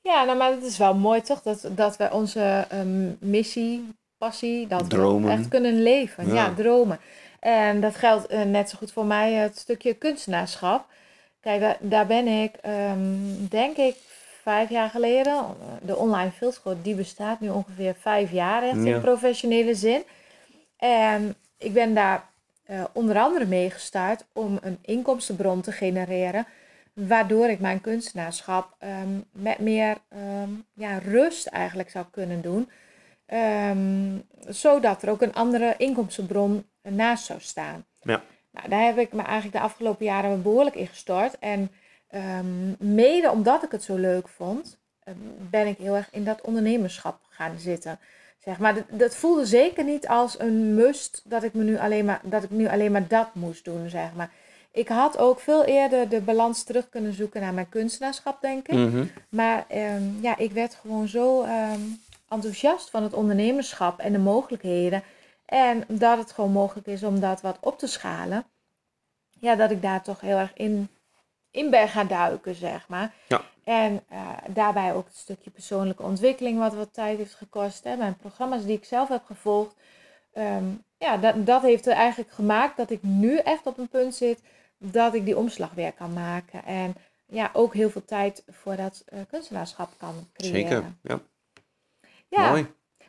Ja, 0.00 0.24
nou, 0.24 0.38
maar 0.38 0.50
het 0.50 0.62
is 0.62 0.78
wel 0.78 0.94
mooi 0.94 1.20
toch 1.20 1.42
dat, 1.42 1.68
dat 1.70 1.96
we 1.96 2.08
onze 2.10 2.66
ehm, 2.68 3.12
missie, 3.18 3.88
passie, 4.26 4.66
dat 4.66 4.82
we 4.82 4.88
Dromen. 4.88 5.30
echt 5.30 5.48
kunnen 5.48 5.82
leven. 5.82 6.26
Ja, 6.26 6.34
Ja. 6.34 6.54
dromen. 6.54 6.98
En 7.40 7.80
dat 7.80 7.94
geldt 7.96 8.26
eh, 8.26 8.42
net 8.42 8.70
zo 8.70 8.76
goed 8.78 8.92
voor 8.92 9.04
mij, 9.06 9.32
het 9.32 9.58
stukje 9.58 9.94
kunstenaarschap. 9.94 10.84
Kijk, 11.40 11.60
daar, 11.60 11.76
daar 11.80 12.06
ben 12.06 12.26
ik, 12.26 12.54
ehm, 12.60 12.98
denk 13.48 13.76
ik, 13.76 13.96
vijf 14.42 14.70
jaar 14.70 14.90
geleden. 14.90 15.44
De 15.82 15.96
online 15.96 16.30
filmschool, 16.30 16.76
die 16.82 16.94
bestaat 16.94 17.40
nu 17.40 17.48
ongeveer 17.48 17.94
vijf 18.00 18.30
jaar 18.32 18.62
echt 18.62 18.84
Ja. 18.84 18.94
in 18.94 19.00
professionele 19.00 19.74
zin. 19.74 20.02
En 20.76 21.34
ik 21.58 21.72
ben 21.72 21.94
daar 21.94 22.24
eh, 22.66 22.84
onder 22.92 23.18
andere 23.18 23.44
mee 23.44 23.70
gestart 23.70 24.24
om 24.32 24.58
een 24.62 24.78
inkomstenbron 24.82 25.60
te 25.60 25.72
genereren. 25.72 26.46
Waardoor 26.92 27.48
ik 27.48 27.60
mijn 27.60 27.80
kunstenaarschap 27.80 28.74
ehm, 28.78 29.08
met 29.32 29.58
meer 29.58 29.96
ehm, 30.08 30.50
ja, 30.74 30.98
rust 30.98 31.46
eigenlijk 31.46 31.90
zou 31.90 32.04
kunnen 32.10 32.40
doen. 32.40 32.68
Ehm, 33.26 34.18
zodat 34.48 35.02
er 35.02 35.10
ook 35.10 35.22
een 35.22 35.34
andere 35.34 35.74
inkomstenbron 35.78 36.66
naast 36.82 37.24
zou 37.24 37.40
staan. 37.40 37.84
Ja. 38.02 38.22
Nou, 38.50 38.68
daar 38.68 38.84
heb 38.84 38.98
ik 38.98 39.12
me 39.12 39.22
eigenlijk 39.22 39.56
de 39.56 39.62
afgelopen 39.62 40.04
jaren 40.04 40.42
behoorlijk 40.42 40.76
in 40.76 40.86
gestort. 40.86 41.38
En 41.38 41.70
ehm, 42.08 42.94
mede 42.94 43.30
omdat 43.30 43.62
ik 43.62 43.70
het 43.70 43.82
zo 43.82 43.96
leuk 43.96 44.28
vond, 44.28 44.78
ehm, 45.04 45.16
ben 45.50 45.66
ik 45.66 45.78
heel 45.78 45.94
erg 45.94 46.08
in 46.10 46.24
dat 46.24 46.40
ondernemerschap 46.40 47.18
gaan 47.28 47.58
zitten. 47.58 47.98
Zeg 48.44 48.58
maar, 48.58 48.74
dat, 48.74 48.84
dat 48.88 49.16
voelde 49.16 49.46
zeker 49.46 49.84
niet 49.84 50.08
als 50.08 50.38
een 50.38 50.74
must 50.74 51.22
dat 51.24 51.42
ik, 51.42 51.54
me 51.54 51.64
nu 51.64 51.78
alleen 51.78 52.04
maar, 52.04 52.20
dat 52.22 52.42
ik 52.42 52.50
nu 52.50 52.68
alleen 52.68 52.92
maar 52.92 53.08
dat 53.08 53.34
moest 53.34 53.64
doen, 53.64 53.88
zeg 53.88 54.12
maar. 54.14 54.30
Ik 54.70 54.88
had 54.88 55.18
ook 55.18 55.40
veel 55.40 55.64
eerder 55.64 56.08
de 56.08 56.20
balans 56.20 56.62
terug 56.62 56.88
kunnen 56.88 57.12
zoeken 57.12 57.40
naar 57.40 57.54
mijn 57.54 57.68
kunstenaarschap, 57.68 58.40
denk 58.40 58.68
ik. 58.68 58.74
Mhm. 58.74 59.04
Maar 59.28 59.64
ehm, 59.68 60.02
ja, 60.20 60.36
ik 60.36 60.52
werd 60.52 60.74
gewoon 60.74 61.08
zo 61.08 61.42
enthousiast 62.28 62.90
van 62.90 63.02
het 63.02 63.12
ondernemerschap 63.12 63.98
en 63.98 64.12
de 64.12 64.18
mogelijkheden. 64.18 65.02
En 65.44 65.84
dat 65.88 66.18
het 66.18 66.32
gewoon 66.32 66.52
mogelijk 66.52 66.86
is 66.86 67.02
om 67.02 67.20
dat 67.20 67.40
wat 67.40 67.56
op 67.60 67.78
te 67.78 67.86
schalen. 67.86 68.44
Ja, 69.30 69.54
dat 69.54 69.70
ik 69.70 69.82
daar 69.82 70.02
toch 70.02 70.20
heel 70.20 70.36
erg 70.36 70.52
in, 70.54 70.88
in 71.50 71.70
ben 71.70 71.88
gaan 71.88 72.06
duiken, 72.06 72.54
zeg 72.54 72.88
maar. 72.88 73.14
Ja. 73.28 73.42
En 73.64 74.02
eh, 74.08 74.28
daarbij 74.48 74.94
ook 74.94 75.06
het 75.06 75.16
stukje 75.16 75.50
persoonlijke 75.50 76.02
ontwikkeling, 76.02 76.58
wat 76.58 76.74
wat 76.74 76.92
tijd 76.92 77.18
heeft 77.18 77.34
gekost. 77.34 77.84
Hè. 77.84 77.96
Mijn 77.96 78.16
programma's 78.16 78.64
die 78.64 78.76
ik 78.76 78.84
zelf 78.84 79.08
heb 79.08 79.24
gevolgd. 79.24 79.74
ehm, 80.32 80.64
ja, 80.98 81.16
dat, 81.16 81.46
dat 81.46 81.62
heeft 81.62 81.86
er 81.86 81.92
eigenlijk 81.92 82.32
gemaakt 82.32 82.76
dat 82.76 82.90
ik 82.90 83.02
nu 83.02 83.36
echt 83.36 83.66
op 83.66 83.78
een 83.78 83.88
punt 83.88 84.14
zit 84.14 84.42
dat 84.78 85.14
ik 85.14 85.24
die 85.24 85.36
omslag 85.36 85.72
weer 85.74 85.92
kan 85.92 86.12
maken. 86.12 86.64
En 86.64 86.94
ja, 87.26 87.50
ook 87.52 87.74
heel 87.74 87.90
veel 87.90 88.04
tijd 88.04 88.44
voor 88.48 88.76
dat 88.76 89.02
eh, 89.06 89.20
kunstenaarschap 89.30 89.90
kan 89.98 90.28
creëren. 90.32 90.60
Zeker, 90.60 90.84
ja. 91.02 91.20
Ja, 92.28 92.48
Mooi. 92.50 92.66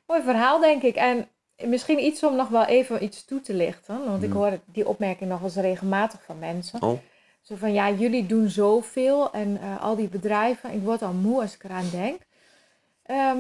mooi 0.08 0.22
verhaal 0.22 0.60
denk 0.60 0.82
ik. 0.82 0.96
En 0.96 1.28
misschien 1.64 2.00
iets 2.04 2.24
om 2.24 2.36
nog 2.36 2.48
wel 2.50 2.66
even 2.66 3.04
iets 3.04 3.26
toe 3.26 3.42
te 3.42 3.54
lichten. 3.54 4.06
Want 4.06 4.24
ik 4.24 4.30
Hmm. 4.30 4.38
hoor 4.38 4.60
die 4.66 4.88
opmerking 4.88 5.30
nog 5.30 5.42
eens 5.44 5.56
regelmatig 5.56 6.24
van 6.24 6.40
mensen. 6.40 6.82
Oh, 6.82 7.00
Zo 7.42 7.56
van, 7.56 7.74
ja, 7.74 7.90
jullie 7.92 8.26
doen 8.26 8.50
zoveel 8.50 9.32
en 9.32 9.62
eh, 9.62 9.82
al 9.84 9.96
die 9.96 10.08
bedrijven. 10.10 10.72
Ik 10.74 10.82
word 10.82 11.02
al 11.02 11.14
moe 11.14 11.42
als 11.42 11.54
ik 11.56 11.64
eraan 11.64 11.90
denk. 11.92 12.22
Ehm, 13.04 13.40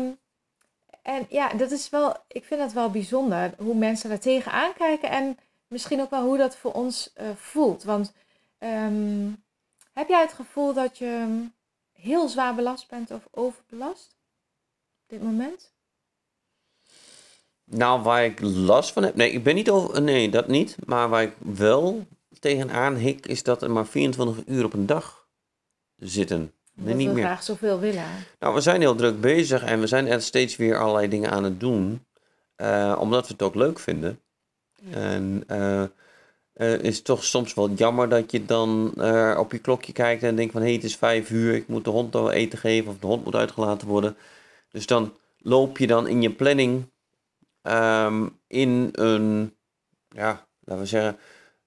en 1.02 1.26
ja, 1.30 1.50
dat 1.54 1.72
is 1.72 1.90
wel, 1.90 2.16
ik 2.28 2.46
vind 2.46 2.62
het 2.62 2.74
wel 2.74 2.90
bijzonder 2.90 3.54
hoe 3.58 3.76
mensen 3.76 4.12
er 4.12 4.20
tegenaan 4.20 4.74
kijken. 4.74 5.10
En 5.10 5.38
misschien 5.68 6.02
ook 6.02 6.10
wel 6.10 6.24
hoe 6.24 6.38
dat 6.38 6.56
voor 6.56 6.72
ons 6.74 7.14
eh, 7.14 7.28
voelt. 7.36 7.84
Want 7.84 8.14
ehm, 8.58 9.30
heb 9.94 10.08
jij 10.08 10.22
het 10.22 10.34
gevoel 10.34 10.74
dat 10.74 10.98
je 10.98 11.44
heel 11.94 12.28
zwaar 12.28 12.56
belast 12.56 12.90
bent 12.90 13.12
of 13.12 13.28
overbelast? 13.32 14.16
Dit 15.08 15.22
moment? 15.24 15.72
Nou, 17.64 18.02
waar 18.02 18.26
ik 18.26 18.40
last 18.42 18.92
van 18.92 19.04
heb. 19.04 19.16
Nee, 19.16 19.32
ik 19.32 19.44
ben 19.44 19.56
niet 19.56 19.70
over. 19.70 20.02
Nee, 20.02 20.30
dat 20.30 20.48
niet. 20.48 20.76
Maar 20.86 21.10
waar 21.10 21.24
ik 21.24 21.34
wel 21.40 22.06
tegenaan 22.40 22.96
hik, 22.96 23.26
is 23.28 23.44
dat 23.44 23.62
er 23.62 23.72
maar 23.72 23.88
24 23.88 24.44
uur 24.46 24.66
op 24.66 24.74
een 24.74 24.86
dag 24.86 25.28
zitten. 25.96 26.52
Nee, 26.74 26.96
niet 26.96 27.08
we 27.08 27.14
meer. 27.14 27.24
graag 27.24 27.44
zoveel 27.44 27.80
willen. 27.80 28.06
Nou, 28.40 28.54
we 28.54 28.62
zijn 28.62 28.82
heel 28.82 28.96
druk 28.96 29.22
bezig 29.22 29.64
en 29.64 29.80
we 29.80 29.88
zijn 29.88 30.08
er 30.08 30.22
steeds 30.22 30.56
weer 30.56 30.78
allerlei 30.78 31.08
dingen 31.08 31.32
aan 31.32 31.44
het 31.44 31.60
doen. 31.60 32.06
eh, 32.56 32.98
omdat 33.00 33.28
we 33.28 33.34
het 33.34 33.42
ook 33.42 33.56
leuk 33.56 33.80
vinden. 33.80 34.20
Ja. 34.76 34.96
En 34.98 35.44
eh, 35.48 35.84
eh, 36.54 36.80
is 36.84 36.96
het 36.96 37.06
toch 37.06 37.24
soms 37.24 37.54
wel 37.54 37.70
jammer 37.70 38.10
dat 38.10 38.32
je 38.32 38.46
dan 38.46 38.88
op 39.38 39.52
je 39.52 39.60
klokje 39.60 39.92
kijkt 39.94 40.24
en 40.24 40.36
denkt 40.36 40.52
van 40.52 40.62
hé, 40.62 40.68
hey, 40.68 40.76
het 40.76 40.86
is 40.86 40.96
vijf 40.96 41.30
uur, 41.30 41.54
ik 41.56 41.68
moet 41.68 41.84
de 41.84 41.90
hond 41.90 42.16
al 42.16 42.32
eten 42.32 42.58
geven 42.60 42.92
of 42.92 43.00
de 43.00 43.08
hond 43.08 43.24
moet 43.24 43.36
uitgelaten 43.36 43.88
worden. 43.88 44.16
Dus 44.72 44.86
dan 44.86 45.14
loop 45.38 45.78
je 45.78 45.88
dan 45.88 46.08
in 46.08 46.22
je 46.22 46.30
planning 46.32 46.92
ehm, 47.62 48.28
in 48.48 48.90
een, 48.92 49.54
ja, 50.10 50.46
laten 50.60 50.84
we 50.84 50.90
zeggen, 50.90 51.18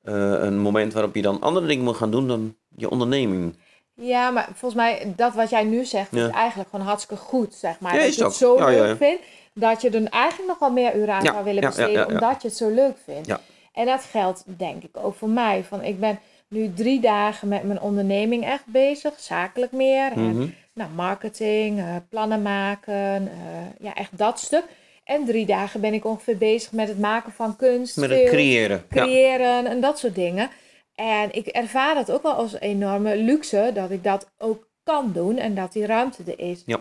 eh, 0.02 0.14
een 0.42 0.58
moment 0.58 0.92
waarop 0.92 1.14
je 1.14 1.22
dan 1.22 1.40
andere 1.40 1.66
dingen 1.66 1.84
moet 1.84 1.96
gaan 1.96 2.10
doen 2.10 2.28
dan 2.28 2.56
je 2.76 2.90
onderneming. 2.90 3.56
Ja, 3.94 4.30
maar 4.30 4.44
volgens 4.54 4.74
mij, 4.74 5.12
dat 5.16 5.34
wat 5.34 5.50
jij 5.50 5.64
nu 5.64 5.84
zegt, 5.84 6.10
Ja. 6.10 6.26
is 6.26 6.32
eigenlijk 6.32 6.70
gewoon 6.70 6.86
hartstikke 6.86 7.22
goed, 7.22 7.54
zeg 7.54 7.80
maar. 7.80 7.92
Ja, 7.94 7.98
dat 8.00 8.08
is 8.08 8.16
je 8.16 8.22
het 8.24 8.30
ook. 8.32 8.38
zo 8.38 8.58
Ja, 8.58 8.66
leuk 8.66 8.96
vindt, 8.96 9.22
dat 9.54 9.80
je 9.82 9.90
er 9.90 10.04
eigenlijk 10.08 10.48
nog 10.48 10.58
wel 10.58 10.70
meer 10.72 10.96
uren 10.96 11.14
aan 11.14 11.22
zou 11.22 11.44
willen 11.44 11.60
besteden, 11.64 12.06
omdat 12.08 12.42
je 12.42 12.48
het 12.48 12.56
zo 12.56 12.68
leuk 12.70 12.96
vindt. 13.04 13.26
Ja. 13.26 13.40
En 13.72 13.86
dat 13.86 14.02
geldt 14.04 14.44
denk 14.46 14.82
ik 14.82 14.96
ook 14.96 15.14
voor 15.14 15.28
mij. 15.28 15.64
Van, 15.64 15.82
ik 15.82 16.00
ben 16.00 16.18
nu 16.48 16.72
drie 16.74 17.00
dagen 17.00 17.48
met 17.48 17.62
mijn 17.64 17.80
onderneming 17.80 18.44
echt 18.44 18.66
bezig, 18.66 19.12
zakelijk 19.20 19.72
meer. 19.72 20.12
En 20.12 20.36
Mhm. 20.36 20.48
Nou, 20.74 20.90
marketing, 20.90 21.78
eh, 21.78 21.96
plannen 22.08 22.42
maken, 22.42 23.28
eh, 23.28 23.84
ja, 23.86 23.94
echt 23.94 24.18
dat 24.18 24.38
stuk. 24.38 24.64
En 25.04 25.24
drie 25.24 25.46
dagen 25.46 25.80
ben 25.80 25.94
ik 25.94 26.04
ongeveer 26.04 26.38
bezig 26.38 26.72
met 26.72 26.88
het 26.88 26.98
maken 26.98 27.32
van 27.32 27.56
kunst, 27.56 27.96
Met 27.96 28.10
het 28.10 28.18
film, 28.18 28.30
creëren. 28.30 28.84
Ja. 28.90 29.02
creëren 29.02 29.66
en 29.66 29.80
dat 29.80 29.98
soort 29.98 30.14
dingen. 30.14 30.50
En 30.94 31.34
ik 31.34 31.46
ervaar 31.46 31.94
dat 31.94 32.10
ook 32.12 32.22
wel 32.22 32.32
als 32.32 32.60
enorme 32.60 33.16
luxe 33.16 33.70
dat 33.74 33.90
ik 33.90 34.04
dat 34.04 34.30
ook 34.38 34.68
kan 34.82 35.12
doen 35.12 35.36
en 35.36 35.54
dat 35.54 35.72
die 35.72 35.86
ruimte 35.86 36.22
er 36.26 36.38
is. 36.40 36.62
Ja. 36.66 36.80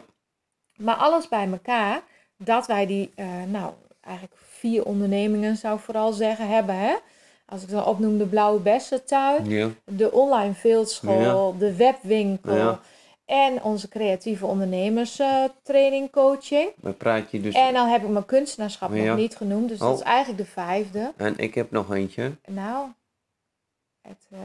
Maar 0.76 0.96
alles 0.96 1.28
bij 1.28 1.48
elkaar, 1.52 2.02
dat 2.38 2.68
wij 2.68 2.86
die, 2.86 3.12
eh, 3.16 3.26
nou, 3.48 3.74
eigenlijk 4.02 4.36
vier 4.50 4.86
ondernemingen 4.86 5.56
zou 5.58 5.76
ik 5.78 5.84
vooral 5.84 6.12
zeggen 6.12 6.48
hebben. 6.48 6.76
Hè? 6.76 6.96
Als 7.46 7.62
ik 7.64 7.70
dan 7.70 7.86
opnoem 7.86 8.18
de 8.18 8.26
Blauwe 8.26 8.60
Bessentuin, 8.60 9.50
Ja. 9.50 9.70
de 9.86 10.12
online 10.12 10.54
veeldschool, 10.54 11.58
de 11.58 11.76
webwinkel 11.76 12.56
Ja. 12.56 12.80
En 13.30 13.64
onze 13.64 13.88
creatieve 13.90 14.46
ondernemers 14.46 15.22
training 15.64 16.12
coaching. 16.12 16.70
Maar 16.82 16.94
praat 16.94 17.32
je 17.32 17.42
dus. 17.42 17.56
En 17.56 17.74
dan 17.74 17.88
heb 17.88 18.04
ik 18.04 18.10
mijn 18.10 18.26
kunstenaarschap 18.26 18.94
Ja. 18.94 19.04
nog 19.04 19.18
niet 19.18 19.36
genoemd, 19.36 19.70
dus 19.70 19.78
dat 19.78 19.88
Oh. 19.90 19.96
is 19.96 20.02
eigenlijk 20.02 20.38
de 20.46 20.52
vijfde. 20.52 21.14
En 21.18 21.38
ik 21.38 21.56
heb 21.56 21.72
nog 21.72 21.94
eentje. 21.94 22.32
Nou, 22.48 22.88
het, 24.02 24.26
eh, 24.32 24.40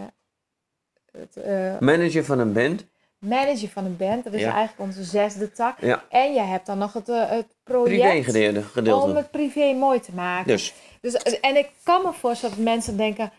het 1.12 1.36
eh, 1.36 1.78
Manager 1.78 2.24
van 2.24 2.38
een 2.38 2.52
band. 2.52 2.84
manager 3.18 3.68
van 3.68 3.84
een 3.84 3.96
band, 3.96 4.24
dat 4.24 4.32
is 4.32 4.40
Ja. 4.40 4.52
eigenlijk 4.52 4.80
onze 4.80 5.04
zesde 5.04 5.52
tak. 5.52 5.80
Ja. 5.80 6.04
En 6.08 6.32
je 6.34 6.40
hebt 6.40 6.66
dan 6.66 6.78
nog 6.78 6.92
het, 6.92 7.08
eh, 7.08 7.28
het 7.30 7.46
Privé 7.62 7.88
project 7.88 8.24
gedeelte. 8.24 8.94
om 9.10 9.16
het 9.16 9.30
privé 9.30 9.72
mooi 9.72 10.00
te 10.00 10.14
maken. 10.14 10.46
Dus. 10.46 10.74
Dus, 11.00 11.14
en 11.40 11.56
ik 11.56 11.70
kan 11.82 12.02
me 12.02 12.12
voorstellen 12.12 12.56
dat 12.56 12.64
mensen 12.64 12.96
denken, 12.96 13.32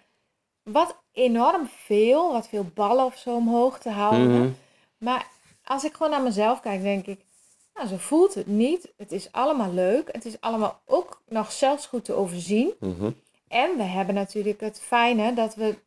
wat 0.63 0.95
enorm 1.11 1.69
veel, 1.85 2.31
wat 2.31 2.47
veel 2.47 2.65
ballen 2.73 3.05
of 3.05 3.17
zo 3.17 3.35
omhoog 3.35 3.79
te 3.79 3.89
houden. 3.89 4.31
mhm. 4.39 4.49
Maar 4.97 5.27
als 5.65 5.83
ik 5.83 5.93
gewoon 5.93 6.11
naar 6.11 6.21
mezelf 6.21 6.59
kijk, 6.59 6.81
denk 6.81 7.05
ik, 7.05 7.25
nou, 7.73 7.87
zo 7.87 7.97
voelt 7.97 8.33
het 8.33 8.47
niet. 8.47 8.93
Het 8.97 9.11
is 9.11 9.31
allemaal 9.31 9.73
leuk. 9.73 10.09
Het 10.11 10.25
is 10.25 10.41
allemaal 10.41 10.81
ook 10.85 11.21
nog 11.27 11.51
zelfs 11.51 11.85
goed 11.85 12.05
te 12.05 12.13
overzien. 12.13 12.73
mhm. 12.79 13.11
En 13.47 13.77
we 13.77 13.83
hebben 13.83 14.15
natuurlijk 14.15 14.59
het 14.61 14.81
fijne 14.81 15.33
dat 15.33 15.55
we 15.55 15.77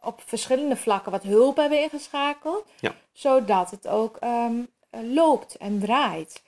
op 0.00 0.22
verschillende 0.26 0.76
vlakken 0.76 1.12
wat 1.12 1.22
hulp 1.22 1.56
hebben 1.56 1.82
ingeschakeld. 1.82 2.64
Ja. 2.80 2.94
Zodat 3.12 3.70
het 3.70 3.88
ook 3.88 4.16
ehm, 4.16 4.62
eh, 4.90 5.00
loopt 5.02 5.56
en 5.56 5.78
draait. 5.78 6.42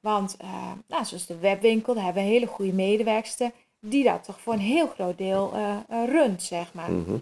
Want 0.00 0.36
eh, 0.36 0.72
nou, 0.86 1.04
zoals 1.04 1.26
de 1.26 1.38
webwinkel, 1.38 1.94
daar 1.94 2.04
hebben 2.04 2.22
we 2.22 2.28
hele 2.28 2.46
goede 2.46 2.72
medewerkster. 2.72 3.50
Die 3.80 4.04
dat 4.04 4.24
toch 4.24 4.40
voor 4.40 4.52
een 4.52 4.58
heel 4.58 4.86
groot 4.88 5.18
deel 5.18 5.52
eh, 5.54 5.78
runt, 6.06 6.42
zeg 6.42 6.74
maar. 6.74 6.90
Mhm. 6.92 7.18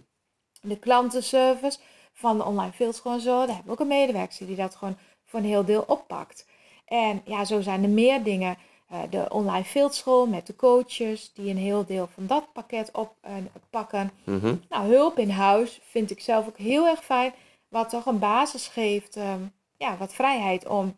De 0.61 0.79
klantenservice 0.79 1.79
van 2.15 2.37
de 2.39 2.45
online 2.45 2.73
fieldschool 2.73 3.13
en 3.13 3.21
zo. 3.21 3.39
Daar 3.39 3.47
hebben 3.47 3.65
we 3.65 3.73
ook 3.73 3.81
een 3.81 3.87
medewerkster 3.87 4.47
die 4.47 4.57
dat 4.57 4.77
gewoon 4.77 4.97
voor 5.25 5.39
een 5.39 5.45
heel 5.45 5.65
deel 5.65 5.85
oppakt. 5.87 6.47
En 6.85 7.23
ja, 7.25 7.45
zo 7.45 7.61
zijn 7.61 7.83
er 7.83 7.89
meer 7.89 8.23
dingen. 8.23 8.57
Eh, 8.89 9.01
de 9.11 9.29
online 9.29 9.65
fieldschool 9.65 10.27
met 10.27 10.47
de 10.47 10.57
coaches 10.57 11.33
die 11.33 11.51
een 11.51 11.57
heel 11.57 11.85
deel 11.85 12.07
van 12.07 12.27
dat 12.27 12.53
pakket 12.53 12.91
oppakken. 12.93 14.11
Mhm. 14.25 14.57
Nou, 14.69 14.89
hulp 14.89 15.19
in 15.19 15.31
huis 15.31 15.81
vind 15.83 16.11
ik 16.11 16.21
zelf 16.21 16.47
ook 16.47 16.59
heel 16.59 16.87
erg 16.87 17.05
fijn. 17.05 17.33
Wat 17.69 17.89
toch 17.89 18.07
een 18.07 18.19
basis 18.19 18.69
geeft, 18.69 19.17
ehm, 19.17 19.41
ja, 19.77 19.97
wat 19.97 20.15
vrijheid 20.15 20.67
om 20.67 20.97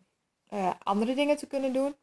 eh, 0.49 0.71
andere 0.83 1.15
dingen 1.15 1.37
te 1.37 1.47
kunnen 1.47 1.73
doen. 1.73 1.95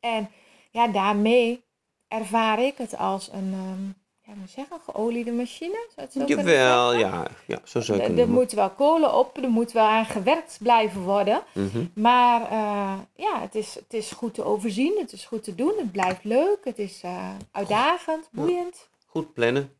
En 0.00 0.30
ja, 0.70 0.88
daarmee 0.88 1.64
ervaar 2.08 2.62
ik 2.62 2.78
het 2.78 2.96
als 2.96 3.32
een, 3.32 3.52
ehm, 3.52 4.05
ja, 4.26 4.34
moet 4.34 4.48
ik 4.48 4.54
zeggen, 4.54 4.80
geoliede 4.80 5.32
machine. 5.32 5.86
Zou 5.94 6.06
het 6.06 6.12
zo 6.12 6.24
Jawel, 6.24 6.94
ja, 6.94 7.26
ja, 7.46 7.60
zo 7.64 7.80
zou 7.80 7.98
je 7.98 8.04
Er, 8.04 8.18
er 8.18 8.28
moet 8.28 8.52
wel 8.52 8.70
kolen 8.70 9.14
op, 9.14 9.36
er 9.36 9.48
moet 9.48 9.72
wel 9.72 9.86
aan 9.86 10.06
gewerkt 10.06 10.58
blijven 10.60 11.00
worden. 11.00 11.42
Mhm. 11.52 11.84
Maar 11.94 12.42
eh, 12.42 12.98
ja, 13.14 13.40
het 13.40 13.54
is, 13.54 13.74
het 13.74 13.94
is 13.94 14.10
goed 14.10 14.34
te 14.34 14.44
overzien, 14.44 14.98
het 14.98 15.12
is 15.12 15.24
goed 15.24 15.44
te 15.44 15.54
doen, 15.54 15.72
het 15.78 15.92
blijft 15.92 16.24
leuk, 16.24 16.58
het 16.64 16.78
is 16.78 17.00
eh, 17.02 17.34
uitdagend, 17.50 18.28
boeiend. 18.32 18.88
Goed 19.06 19.32
plannen. 19.32 19.70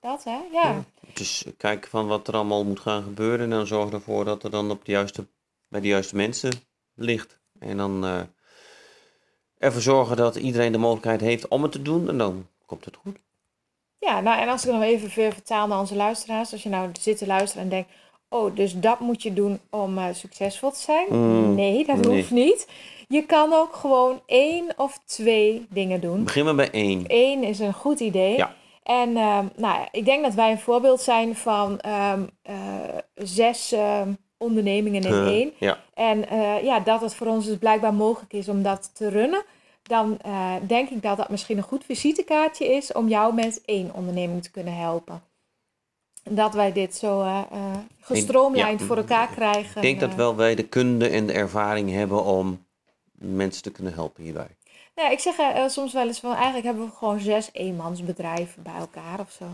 Dat 0.00 0.24
hè, 0.24 0.38
ja. 0.52 0.84
Dus 1.12 1.44
kijken 1.56 1.90
van 1.90 2.06
wat 2.06 2.28
er 2.28 2.34
allemaal 2.34 2.64
moet 2.64 2.80
gaan 2.80 3.02
gebeuren. 3.02 3.40
En 3.40 3.50
dan 3.50 3.66
zorgen 3.66 3.92
ervoor 3.92 4.24
dat 4.24 4.42
er 4.42 4.50
dan 4.50 4.70
op 4.70 4.84
de 4.84 4.92
juiste, 4.92 5.26
bij 5.68 5.80
de 5.80 5.88
juiste 5.88 6.16
mensen 6.16 6.52
ligt. 6.94 7.38
En 7.58 7.76
dan 7.76 8.04
eh, 8.04 8.20
ervoor 9.58 9.80
zorgen 9.80 10.16
dat 10.16 10.36
iedereen 10.36 10.72
de 10.72 10.78
mogelijkheid 10.78 11.20
heeft 11.20 11.48
om 11.48 11.62
het 11.62 11.72
te 11.72 11.82
doen. 11.82 12.08
En 12.08 12.18
dan 12.18 12.46
komt 12.66 12.84
het 12.84 12.96
goed. 12.96 13.16
Ja, 13.98 14.20
nou 14.20 14.40
en 14.40 14.48
als 14.48 14.66
ik 14.66 14.72
nog 14.72 14.82
even 14.82 15.10
weer 15.14 15.32
vertaal 15.32 15.66
naar 15.66 15.78
onze 15.78 15.96
luisteraars. 15.96 16.52
Als 16.52 16.62
je 16.62 16.68
nou 16.68 16.90
zit 17.00 17.18
te 17.18 17.26
luisteren 17.26 17.62
en 17.62 17.68
denkt, 17.68 17.90
oh, 18.28 18.56
dus 18.56 18.80
dat 18.80 19.00
moet 19.00 19.22
je 19.22 19.32
doen 19.32 19.60
om 19.70 19.98
eh, 19.98 20.04
succesvol 20.12 20.70
te 20.70 20.80
zijn. 20.80 21.06
Mm, 21.08 21.54
nee, 21.54 21.86
dat 21.86 21.96
nee. 21.96 22.16
hoeft 22.16 22.30
niet. 22.30 22.68
Je 23.08 23.26
kan 23.26 23.52
ook 23.52 23.74
gewoon 23.74 24.20
één 24.26 24.74
of 24.76 25.00
twee 25.04 25.66
dingen 25.70 26.00
doen. 26.00 26.24
Begin 26.24 26.44
maar 26.44 26.54
bij 26.54 26.70
één. 26.70 27.04
Eén 27.06 27.44
is 27.44 27.58
een 27.58 27.74
goed 27.74 28.00
idee. 28.00 28.36
Ja. 28.36 28.54
En 28.82 29.16
ehm, 29.16 29.46
nou 29.56 29.78
ja, 29.78 29.88
ik 29.90 30.04
denk 30.04 30.24
dat 30.24 30.34
wij 30.34 30.50
een 30.50 30.58
voorbeeld 30.58 31.00
zijn 31.00 31.36
van 31.36 31.80
ehm, 31.80 32.22
eh, 32.42 32.54
zes 33.14 33.72
ehm, 33.72 34.12
ondernemingen 34.38 35.02
in 35.02 35.26
één. 35.26 35.52
ja. 35.58 35.78
En 35.94 36.28
eh, 36.28 36.62
ja, 36.62 36.80
dat 36.80 37.00
het 37.00 37.14
voor 37.14 37.26
ons 37.26 37.46
dus 37.46 37.58
blijkbaar 37.58 37.94
mogelijk 37.94 38.32
is 38.32 38.48
om 38.48 38.62
dat 38.62 38.90
te 38.94 39.08
runnen. 39.08 39.44
Dan 39.86 40.18
eh, 40.20 40.54
denk 40.66 40.88
ik 40.88 41.02
dat 41.02 41.16
dat 41.16 41.28
misschien 41.28 41.56
een 41.56 41.62
goed 41.62 41.84
visitekaartje 41.84 42.66
is 42.66 42.92
om 42.92 43.08
jou 43.08 43.34
met 43.34 43.62
één 43.64 43.94
onderneming 43.94 44.42
te 44.42 44.50
kunnen 44.50 44.76
helpen. 44.76 45.22
Dat 46.22 46.54
wij 46.54 46.72
dit 46.72 46.94
zo 46.94 47.20
eh, 47.20 47.42
eh, 47.50 47.78
gestroomlijnd 48.00 48.80
ja. 48.80 48.86
voor 48.86 48.96
elkaar 48.96 49.28
krijgen. 49.28 49.76
Ik 49.76 49.82
denk 49.82 50.00
dat 50.00 50.14
wel 50.14 50.36
wij 50.36 50.54
de 50.54 50.68
kunde 50.68 51.08
en 51.08 51.26
de 51.26 51.32
ervaring 51.32 51.90
hebben 51.90 52.24
om 52.24 52.66
mensen 53.12 53.62
te 53.62 53.70
kunnen 53.70 53.94
helpen 53.94 54.22
hierbij. 54.22 54.56
Nou, 54.94 55.12
ik 55.12 55.18
zeg 55.18 55.34
soms 55.70 55.92
wel 55.92 56.06
eens 56.06 56.20
van 56.20 56.34
eigenlijk 56.34 56.64
hebben 56.64 56.84
we 56.84 56.92
gewoon 56.92 57.20
zes 57.20 57.48
eenmansbedrijven 57.52 58.62
bij 58.62 58.76
elkaar 58.78 59.20
of 59.20 59.30
zo. 59.30 59.46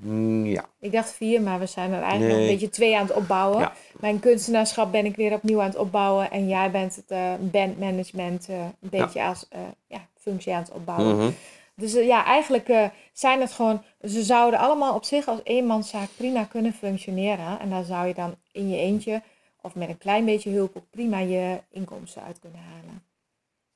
Mm, 0.00 0.46
ja. 0.46 0.64
Ik 0.80 0.92
dacht 0.92 1.12
vier, 1.12 1.42
maar 1.42 1.58
we 1.58 1.66
zijn 1.66 1.92
er 1.92 2.02
eigenlijk 2.02 2.32
nog 2.32 2.40
een 2.40 2.46
beetje 2.46 2.68
twee 2.68 2.96
aan 2.96 3.06
het 3.06 3.16
opbouwen. 3.16 3.60
Ja. 3.60 3.72
Mijn 4.00 4.20
kunstenaarschap 4.20 4.92
ben 4.92 5.04
ik 5.04 5.16
weer 5.16 5.32
opnieuw 5.32 5.60
aan 5.60 5.68
het 5.68 5.76
opbouwen. 5.76 6.30
En 6.30 6.48
jij 6.48 6.70
bent 6.70 6.96
het 6.96 7.10
eh, 7.10 7.32
bandmanagement 7.40 8.48
eh, 8.48 8.58
een 8.58 8.88
beetje 8.90 9.22
als 9.22 9.46
eh, 9.48 9.60
ja, 9.86 10.06
functie 10.14 10.52
aan 10.52 10.62
het 10.62 10.72
opbouwen. 10.72 11.16
Mhm. 11.16 11.30
Dus 11.74 11.92
ja, 11.92 12.24
eigenlijk 12.24 12.90
zijn 13.12 13.40
het 13.40 13.52
gewoon... 13.52 13.82
Ze 14.02 14.22
zouden 14.22 14.60
allemaal 14.60 14.94
op 14.94 15.04
zich 15.04 15.28
als 15.28 15.40
eenmanszaak 15.44 16.08
prima 16.16 16.44
kunnen 16.44 16.72
functioneren. 16.72 17.60
En 17.60 17.70
daar 17.70 17.84
zou 17.84 18.06
je 18.06 18.14
dan 18.14 18.34
in 18.52 18.68
je 18.70 18.76
eentje 18.76 19.22
of 19.62 19.74
met 19.74 19.88
een 19.88 19.98
klein 19.98 20.24
beetje 20.24 20.50
hulp 20.50 20.76
ook 20.76 20.90
prima 20.90 21.18
je 21.18 21.60
inkomsten 21.70 22.22
uit 22.22 22.38
kunnen 22.38 22.60
halen. 22.60 23.02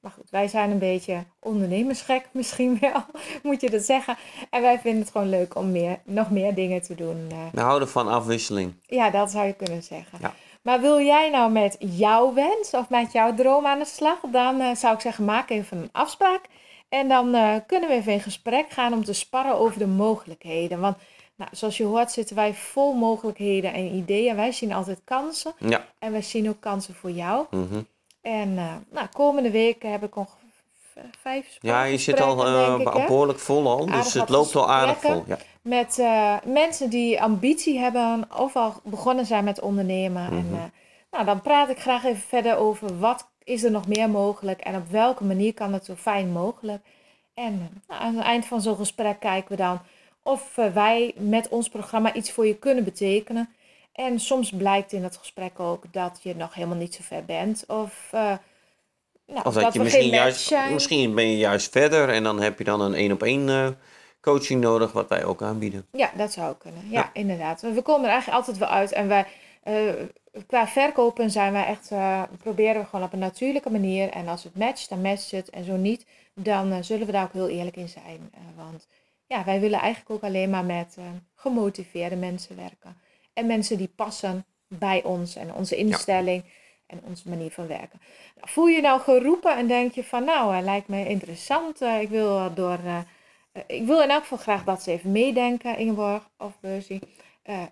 Maar 0.04 0.12
goed, 0.12 0.30
wij 0.30 0.48
zijn 0.48 0.70
een 0.70 0.78
beetje 0.78 1.24
ondernemersgek 1.40 2.28
misschien 2.32 2.78
wel, 2.80 3.04
moet 3.42 3.60
je 3.60 3.70
dat 3.70 3.82
zeggen. 3.82 4.16
En 4.50 4.62
wij 4.62 4.78
vinden 4.78 5.00
het 5.00 5.10
gewoon 5.10 5.28
leuk 5.28 5.54
om 5.56 5.72
meer, 5.72 5.98
nog 6.04 6.30
meer 6.30 6.54
dingen 6.54 6.82
te 6.82 6.94
doen. 6.94 7.26
eh. 7.30 7.36
We 7.52 7.60
houden 7.60 7.88
van 7.88 8.08
afwisseling. 8.08 8.74
Ja, 8.86 9.10
dat 9.10 9.30
zou 9.30 9.46
je 9.46 9.52
kunnen 9.52 9.82
zeggen. 9.82 10.18
Ja. 10.20 10.34
Maar 10.62 10.80
wil 10.80 11.00
jij 11.00 11.30
nou 11.30 11.52
met 11.52 11.76
jouw 11.78 12.32
wens 12.34 12.70
of 12.70 12.88
met 12.88 13.12
jouw 13.12 13.34
droom 13.34 13.66
aan 13.66 13.78
de 13.78 13.84
slag? 13.84 14.18
Dan 14.32 14.60
eh, 14.60 14.74
zou 14.74 14.94
ik 14.94 15.00
zeggen, 15.00 15.24
maak 15.24 15.50
even 15.50 15.78
een 15.78 15.88
afspraak. 15.92 16.40
En 16.88 17.08
dan 17.08 17.34
eh, 17.34 17.54
kunnen 17.66 17.88
we 17.88 17.94
even 17.94 18.12
in 18.12 18.20
gesprek 18.20 18.70
gaan 18.70 18.92
om 18.92 19.04
te 19.04 19.12
sparren 19.12 19.58
over 19.58 19.78
de 19.78 19.86
mogelijkheden. 19.86 20.80
Want 20.80 20.96
nou, 21.36 21.50
zoals 21.52 21.76
je 21.76 21.84
hoort 21.84 22.10
zitten 22.12 22.36
wij 22.36 22.54
vol 22.54 22.92
mogelijkheden 22.92 23.72
en 23.72 23.94
ideeën. 23.94 24.36
Wij 24.36 24.52
zien 24.52 24.72
altijd 24.72 25.00
kansen. 25.04 25.52
Ja. 25.58 25.84
En 25.98 26.12
wij 26.12 26.22
zien 26.22 26.48
ook 26.48 26.60
kansen 26.60 26.94
voor 26.94 27.10
jou. 27.10 27.46
Mhm. 27.50 27.80
En 28.24 28.58
eh, 28.58 28.74
nou, 28.90 29.06
komende 29.12 29.50
weken 29.50 29.90
heb 29.90 30.02
ik 30.02 30.16
ongeveer 30.16 31.10
vijf 31.20 31.58
Ja, 31.60 31.82
je 31.82 31.98
zit 31.98 32.20
al 32.20 32.46
eh, 32.46 32.74
ik, 32.78 32.84
behoorlijk 32.84 33.38
vol 33.38 33.68
al. 33.68 33.80
Aardig 33.80 34.02
Dus 34.02 34.14
het 34.14 34.28
loopt 34.28 34.56
al 34.56 34.70
aardig 34.70 35.00
vol. 35.00 35.24
Ja. 35.26 35.38
Met 35.62 35.98
eh, 35.98 36.34
mensen 36.44 36.90
die 36.90 37.22
ambitie 37.22 37.78
hebben 37.78 38.28
of 38.36 38.56
al 38.56 38.74
begonnen 38.84 39.26
zijn 39.26 39.44
met 39.44 39.60
ondernemen. 39.60 40.26
En 40.30 40.48
Mhm. 40.50 40.68
nou, 41.10 41.24
dan 41.24 41.40
praat 41.40 41.68
ik 41.68 41.78
graag 41.78 42.04
even 42.04 42.22
verder 42.22 42.56
over 42.56 42.98
wat 42.98 43.28
is 43.42 43.62
er 43.62 43.70
nog 43.70 43.86
meer 43.88 44.10
mogelijk 44.10 44.60
en 44.60 44.76
op 44.76 44.90
welke 44.90 45.24
manier 45.24 45.54
kan 45.54 45.72
het 45.72 45.84
zo 45.84 45.94
fijn 45.94 46.32
mogelijk. 46.32 46.82
En 47.34 47.82
nou, 47.88 48.02
aan 48.02 48.14
het 48.14 48.24
eind 48.24 48.46
van 48.46 48.60
zo'n 48.60 48.76
gesprek 48.76 49.20
kijken 49.20 49.50
we 49.50 49.56
dan 49.56 49.80
of 50.22 50.54
wij 50.54 51.14
met 51.16 51.48
ons 51.48 51.68
programma 51.68 52.14
iets 52.14 52.32
voor 52.32 52.46
je 52.46 52.56
kunnen 52.56 52.84
betekenen. 52.84 53.53
En 53.94 54.20
soms 54.20 54.50
blijkt 54.50 54.92
in 54.92 55.02
het 55.02 55.16
gesprek 55.16 55.60
ook 55.60 55.84
dat 55.92 56.20
je 56.22 56.36
nog 56.36 56.54
helemaal 56.54 56.76
niet 56.76 56.94
zo 56.94 57.00
ver 57.02 57.24
bent. 57.24 57.64
Of, 57.66 58.10
uh, 58.14 58.20
nou, 59.26 59.44
of 59.44 59.54
dat, 59.54 59.72
je 59.72 59.80
misschien 59.80 60.06
juist, 60.08 60.40
zijn. 60.40 60.72
misschien 60.72 61.14
ben 61.14 61.26
je 61.30 61.36
juist 61.36 61.70
verder 61.70 62.08
en 62.08 62.22
dan 62.22 62.40
heb 62.40 62.58
je 62.58 62.64
dan 62.64 62.80
een 62.80 62.94
één 62.94 63.12
op 63.12 63.22
één 63.22 63.48
eh, 63.48 63.68
coaching 64.20 64.60
nodig, 64.60 64.92
wat 64.92 65.08
wij 65.08 65.24
ook 65.24 65.42
aanbieden. 65.42 65.86
Ja, 65.92 66.10
dat 66.16 66.32
zou 66.32 66.54
kunnen. 66.56 66.80
Ja, 66.90 67.00
Ja. 67.00 67.10
inderdaad. 67.12 67.60
We 67.60 67.82
komen 67.82 68.04
er 68.04 68.10
eigenlijk 68.10 68.38
altijd 68.38 68.58
wel 68.58 68.68
uit. 68.68 68.92
En 68.92 69.08
wij, 69.08 69.26
eh, 69.62 69.74
qua 70.46 70.66
verkopen 70.68 71.30
zijn 71.30 71.52
wij 71.52 71.66
echt, 71.66 71.90
eh, 71.90 72.22
proberen 72.42 72.80
we 72.80 72.86
gewoon 72.86 73.04
op 73.04 73.12
een 73.12 73.18
natuurlijke 73.18 73.70
manier. 73.70 74.10
En 74.10 74.28
als 74.28 74.44
het 74.44 74.56
matcht, 74.56 74.88
dan 74.88 75.00
matcht 75.00 75.30
het. 75.30 75.50
En 75.50 75.64
zo 75.64 75.76
niet, 75.76 76.06
dan 76.34 76.72
eh, 76.72 76.78
zullen 76.80 77.06
we 77.06 77.12
daar 77.12 77.24
ook 77.24 77.32
heel 77.32 77.48
eerlijk 77.48 77.76
in 77.76 77.88
zijn. 77.88 78.30
Eh, 78.32 78.40
want 78.56 78.86
ja, 79.26 79.44
wij 79.44 79.60
willen 79.60 79.78
eigenlijk 79.80 80.10
ook 80.10 80.22
alleen 80.30 80.50
maar 80.50 80.64
met 80.64 80.94
eh, 80.98 81.04
gemotiveerde 81.34 82.16
mensen 82.16 82.56
werken. 82.56 82.96
En 83.34 83.46
mensen 83.46 83.76
die 83.78 83.92
passen 83.96 84.44
bij 84.68 85.02
ons 85.02 85.36
en 85.36 85.54
onze 85.54 85.76
instelling 85.76 86.44
en 86.86 87.00
onze 87.04 87.28
manier 87.28 87.50
van 87.50 87.66
werken. 87.66 88.00
Nou, 88.36 88.48
voel 88.50 88.66
je 88.66 88.80
nou 88.80 89.00
geroepen 89.00 89.56
en 89.56 89.66
denk 89.66 89.92
je 89.92 90.04
van 90.04 90.24
nou, 90.24 90.54
het 90.54 90.64
lijkt 90.64 90.88
me 90.88 91.08
interessant. 91.08 91.80
eh, 91.80 92.00
ik 92.00 92.08
wil 92.08 92.36
eh, 92.38 92.46
door... 92.54 92.78
eh, 92.84 92.98
ik 93.66 93.86
wil 93.86 94.02
in 94.02 94.10
elk 94.10 94.22
geval 94.22 94.38
graag 94.38 94.64
dat 94.64 94.82
ze 94.82 94.90
even 94.90 95.12
meedenken, 95.12 95.76
Ingeborg 95.78 96.28
of. 96.38 96.52
Eh, 97.42 97.62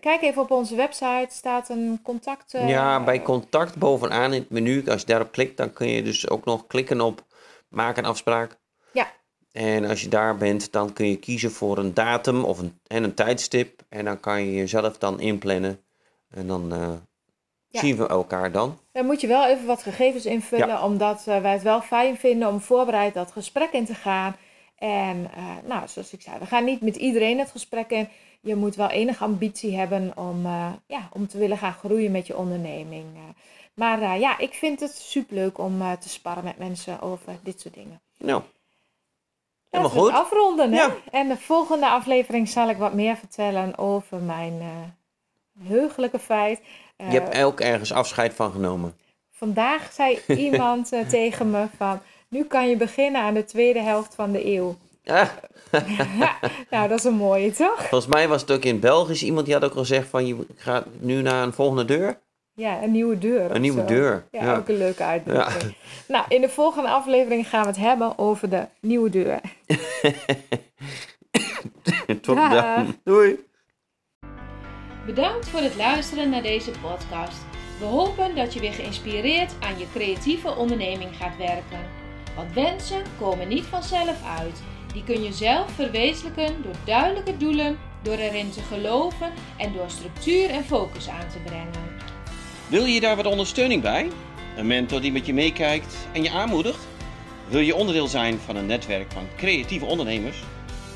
kijk 0.00 0.22
even 0.22 0.42
op 0.42 0.50
onze 0.50 0.76
website, 0.76 1.26
staat 1.28 1.68
een 1.68 2.00
contact. 2.02 2.52
ja, 2.52 3.04
bij 3.04 3.22
contact 3.22 3.76
bovenaan 3.76 4.32
in 4.32 4.40
het 4.40 4.50
menu, 4.50 4.88
als 4.88 5.00
je 5.00 5.06
daarop 5.06 5.32
klikt, 5.32 5.56
dan 5.56 5.72
kun 5.72 5.88
je 5.88 6.02
dus 6.02 6.28
ook 6.28 6.44
nog 6.44 6.66
klikken 6.66 7.00
op 7.00 7.24
maak 7.68 7.96
een 7.96 8.04
afspraak. 8.04 8.58
Ja. 8.92 9.06
En 9.52 9.84
als 9.84 10.00
je 10.02 10.08
daar 10.08 10.36
bent, 10.36 10.72
dan 10.72 10.92
kun 10.92 11.06
je 11.08 11.16
kiezen 11.16 11.50
voor 11.50 11.78
een 11.78 11.94
datum 11.94 12.44
of 12.44 12.58
een, 12.58 12.78
en 12.86 13.04
een 13.04 13.14
tijdstip. 13.14 13.82
En 13.88 14.04
dan 14.04 14.20
kan 14.20 14.44
je 14.44 14.52
jezelf 14.54 14.98
dan 14.98 15.20
inplannen. 15.20 15.80
En 16.30 16.46
dan 16.46 16.72
eh, 16.72 16.92
Ja. 17.68 17.80
zien 17.80 17.96
we 17.96 18.06
elkaar 18.06 18.52
dan. 18.52 18.78
Dan 18.92 19.06
moet 19.06 19.20
je 19.20 19.26
wel 19.26 19.46
even 19.46 19.66
wat 19.66 19.82
gegevens 19.82 20.26
invullen, 20.26 20.82
omdat 20.82 21.26
eh, 21.26 21.40
wij 21.40 21.52
het 21.52 21.62
wel 21.62 21.80
fijn 21.80 22.16
vinden 22.16 22.48
om 22.48 22.60
voorbereid 22.60 23.14
dat 23.14 23.32
gesprek 23.32 23.72
in 23.72 23.84
te 23.84 23.94
gaan. 23.94 24.36
En 24.76 25.30
eh, 25.34 25.44
nou, 25.66 25.88
zoals 25.88 26.12
ik 26.12 26.22
zei, 26.22 26.38
we 26.38 26.46
gaan 26.46 26.64
niet 26.64 26.80
met 26.80 26.96
iedereen 26.96 27.38
het 27.38 27.50
gesprek 27.50 27.90
in. 27.90 28.08
Je 28.40 28.54
moet 28.54 28.74
wel 28.76 28.88
enige 28.90 29.24
ambitie 29.24 29.76
hebben 29.76 30.16
om, 30.16 30.46
ja, 30.86 31.08
om 31.12 31.26
te 31.26 31.38
willen 31.38 31.58
gaan 31.58 31.72
groeien 31.72 32.10
met 32.10 32.26
je 32.26 32.36
onderneming. 32.36 33.06
maar 33.74 34.18
ja, 34.18 34.38
ik 34.38 34.52
vind 34.54 34.80
het 34.80 34.94
superleuk 34.94 35.58
om 35.58 35.78
te 36.00 36.08
sparren 36.08 36.44
met 36.44 36.58
mensen 36.58 37.00
over 37.00 37.38
dit 37.42 37.60
soort 37.60 37.74
dingen. 37.74 38.00
Nou, 38.18 38.42
helemaal 39.78 40.02
goed. 40.02 40.12
afronden. 40.12 40.72
Hè? 40.72 40.80
Ja. 40.82 40.90
En 41.10 41.28
de 41.28 41.36
volgende 41.36 41.88
aflevering 41.88 42.48
zal 42.48 42.68
ik 42.68 42.76
wat 42.76 42.92
meer 42.94 43.16
vertellen 43.16 43.78
over 43.78 44.18
mijn 44.18 44.58
eh 44.60 44.66
heugelijke 45.68 46.18
feit. 46.18 46.60
Eh, 46.96 47.12
Je 47.12 47.20
hebt 47.20 47.42
ook 47.42 47.60
ergens 47.60 47.92
afscheid 47.92 48.34
van 48.34 48.52
genomen. 48.52 48.94
Vandaag 49.30 49.92
zei 49.92 50.18
iemand 50.46 50.92
eh, 50.92 51.08
tegen 51.08 51.50
me 51.50 51.66
van, 51.76 52.00
nu 52.28 52.44
kan 52.44 52.68
je 52.68 52.76
beginnen 52.76 53.22
aan 53.22 53.34
de 53.34 53.44
tweede 53.44 53.80
helft 53.80 54.14
van 54.14 54.32
de 54.32 54.46
eeuw. 54.46 54.76
Ah, 55.04 55.28
nou, 56.70 56.88
dat 56.88 56.98
is 56.98 57.04
een 57.04 57.14
mooie, 57.14 57.52
toch? 57.52 57.82
volgens 57.88 58.14
mij 58.14 58.28
was 58.28 58.40
het 58.40 58.50
ook 58.50 58.62
in 58.64 58.80
Belgisch. 58.80 59.22
Iemand 59.22 59.44
die 59.46 59.54
had 59.54 59.64
ook 59.64 59.74
al 59.74 59.80
gezegd 59.80 60.08
van 60.08 60.26
je 60.26 60.36
gaat 60.56 60.84
nu 60.98 61.22
naar 61.22 61.42
een 61.42 61.52
volgende 61.52 61.84
deur. 61.84 62.20
Ja, 62.62 62.82
een 62.82 62.90
nieuwe 62.90 63.18
deur. 63.18 63.50
Een 63.54 63.60
nieuwe 63.60 63.80
zo. 63.80 63.86
deur. 63.86 64.24
Ja, 64.30 64.44
Ja. 64.44 64.56
ook 64.56 64.68
een 64.68 64.76
leuke 64.76 65.04
uitdrukking. 65.04 65.74
Nou, 66.08 66.24
in 66.28 66.40
de 66.40 66.48
volgende 66.48 66.88
aflevering 66.88 67.48
gaan 67.48 67.60
we 67.62 67.66
het 67.68 67.76
hebben 67.76 68.18
over 68.18 68.50
de 68.50 68.66
nieuwe 68.80 69.10
deur. 69.10 69.40
Tot 72.20 72.36
Dag. 72.36 72.50
dan. 72.76 72.96
Doei. 73.04 73.38
Bedankt 75.06 75.48
voor 75.48 75.60
het 75.60 75.76
luisteren 75.76 76.30
naar 76.30 76.42
deze 76.42 76.70
podcast. 76.70 77.38
We 77.78 77.84
hopen 77.84 78.36
dat 78.36 78.54
je 78.54 78.60
weer 78.60 78.72
geïnspireerd 78.72 79.54
aan 79.60 79.78
je 79.78 79.86
creatieve 79.92 80.56
onderneming 80.56 81.16
gaat 81.16 81.36
werken. 81.36 81.80
Want 82.36 82.52
wensen 82.52 83.02
komen 83.20 83.48
niet 83.48 83.64
vanzelf 83.64 84.22
uit. 84.38 84.62
Die 84.92 85.04
kun 85.04 85.22
je 85.22 85.32
zelf 85.32 85.70
verwezenlijken 85.72 86.62
door 86.62 86.74
duidelijke 86.84 87.36
doelen, 87.36 87.78
door 88.02 88.14
erin 88.16 88.50
te 88.50 88.60
geloven 88.60 89.32
en 89.58 89.72
door 89.72 89.90
structuur 89.90 90.50
en 90.50 90.64
focus 90.64 91.08
aan 91.08 91.28
te 91.28 91.38
brengen. 91.44 92.10
Wil 92.72 92.84
je 92.84 93.00
daar 93.00 93.16
wat 93.16 93.26
ondersteuning 93.26 93.82
bij? 93.82 94.08
Een 94.56 94.66
mentor 94.66 95.00
die 95.00 95.12
met 95.12 95.26
je 95.26 95.34
meekijkt 95.34 96.08
en 96.12 96.22
je 96.22 96.30
aanmoedigt? 96.30 96.86
Wil 97.48 97.60
je 97.60 97.74
onderdeel 97.74 98.06
zijn 98.06 98.38
van 98.38 98.56
een 98.56 98.66
netwerk 98.66 99.12
van 99.12 99.26
creatieve 99.36 99.84
ondernemers? 99.84 100.36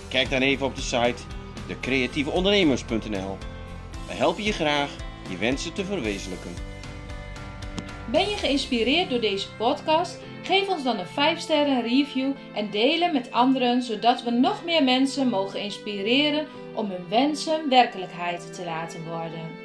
Kijk 0.09 0.31
dan 0.31 0.41
even 0.41 0.67
op 0.67 0.75
de 0.75 0.81
site 0.81 1.23
decreatieveondernemers.nl. 1.67 3.39
We 4.07 4.15
helpen 4.15 4.43
je 4.43 4.53
graag 4.53 4.91
je 5.31 5.37
wensen 5.37 5.73
te 5.73 5.85
verwezenlijken. 5.85 6.55
Ben 8.11 8.29
je 8.29 8.37
geïnspireerd 8.37 9.11
door 9.11 9.21
deze 9.21 9.49
podcast? 9.59 10.19
Geef 10.43 10.69
ons 10.69 10.83
dan 10.83 10.99
een 10.99 11.07
5 11.07 11.39
sterren 11.39 11.83
review 11.83 12.33
en 12.55 12.71
deel 12.71 13.01
hem 13.01 13.13
met 13.13 13.33
anderen, 13.33 13.83
zodat 13.83 14.23
we 14.23 14.31
nog 14.31 14.65
meer 14.65 14.85
mensen 14.85 15.29
mogen 15.29 15.61
inspireren 15.61 16.47
om 16.75 16.91
hun 16.91 17.09
wensen 17.09 17.69
werkelijkheid 17.69 18.55
te 18.55 18.65
laten 18.65 19.05
worden. 19.05 19.56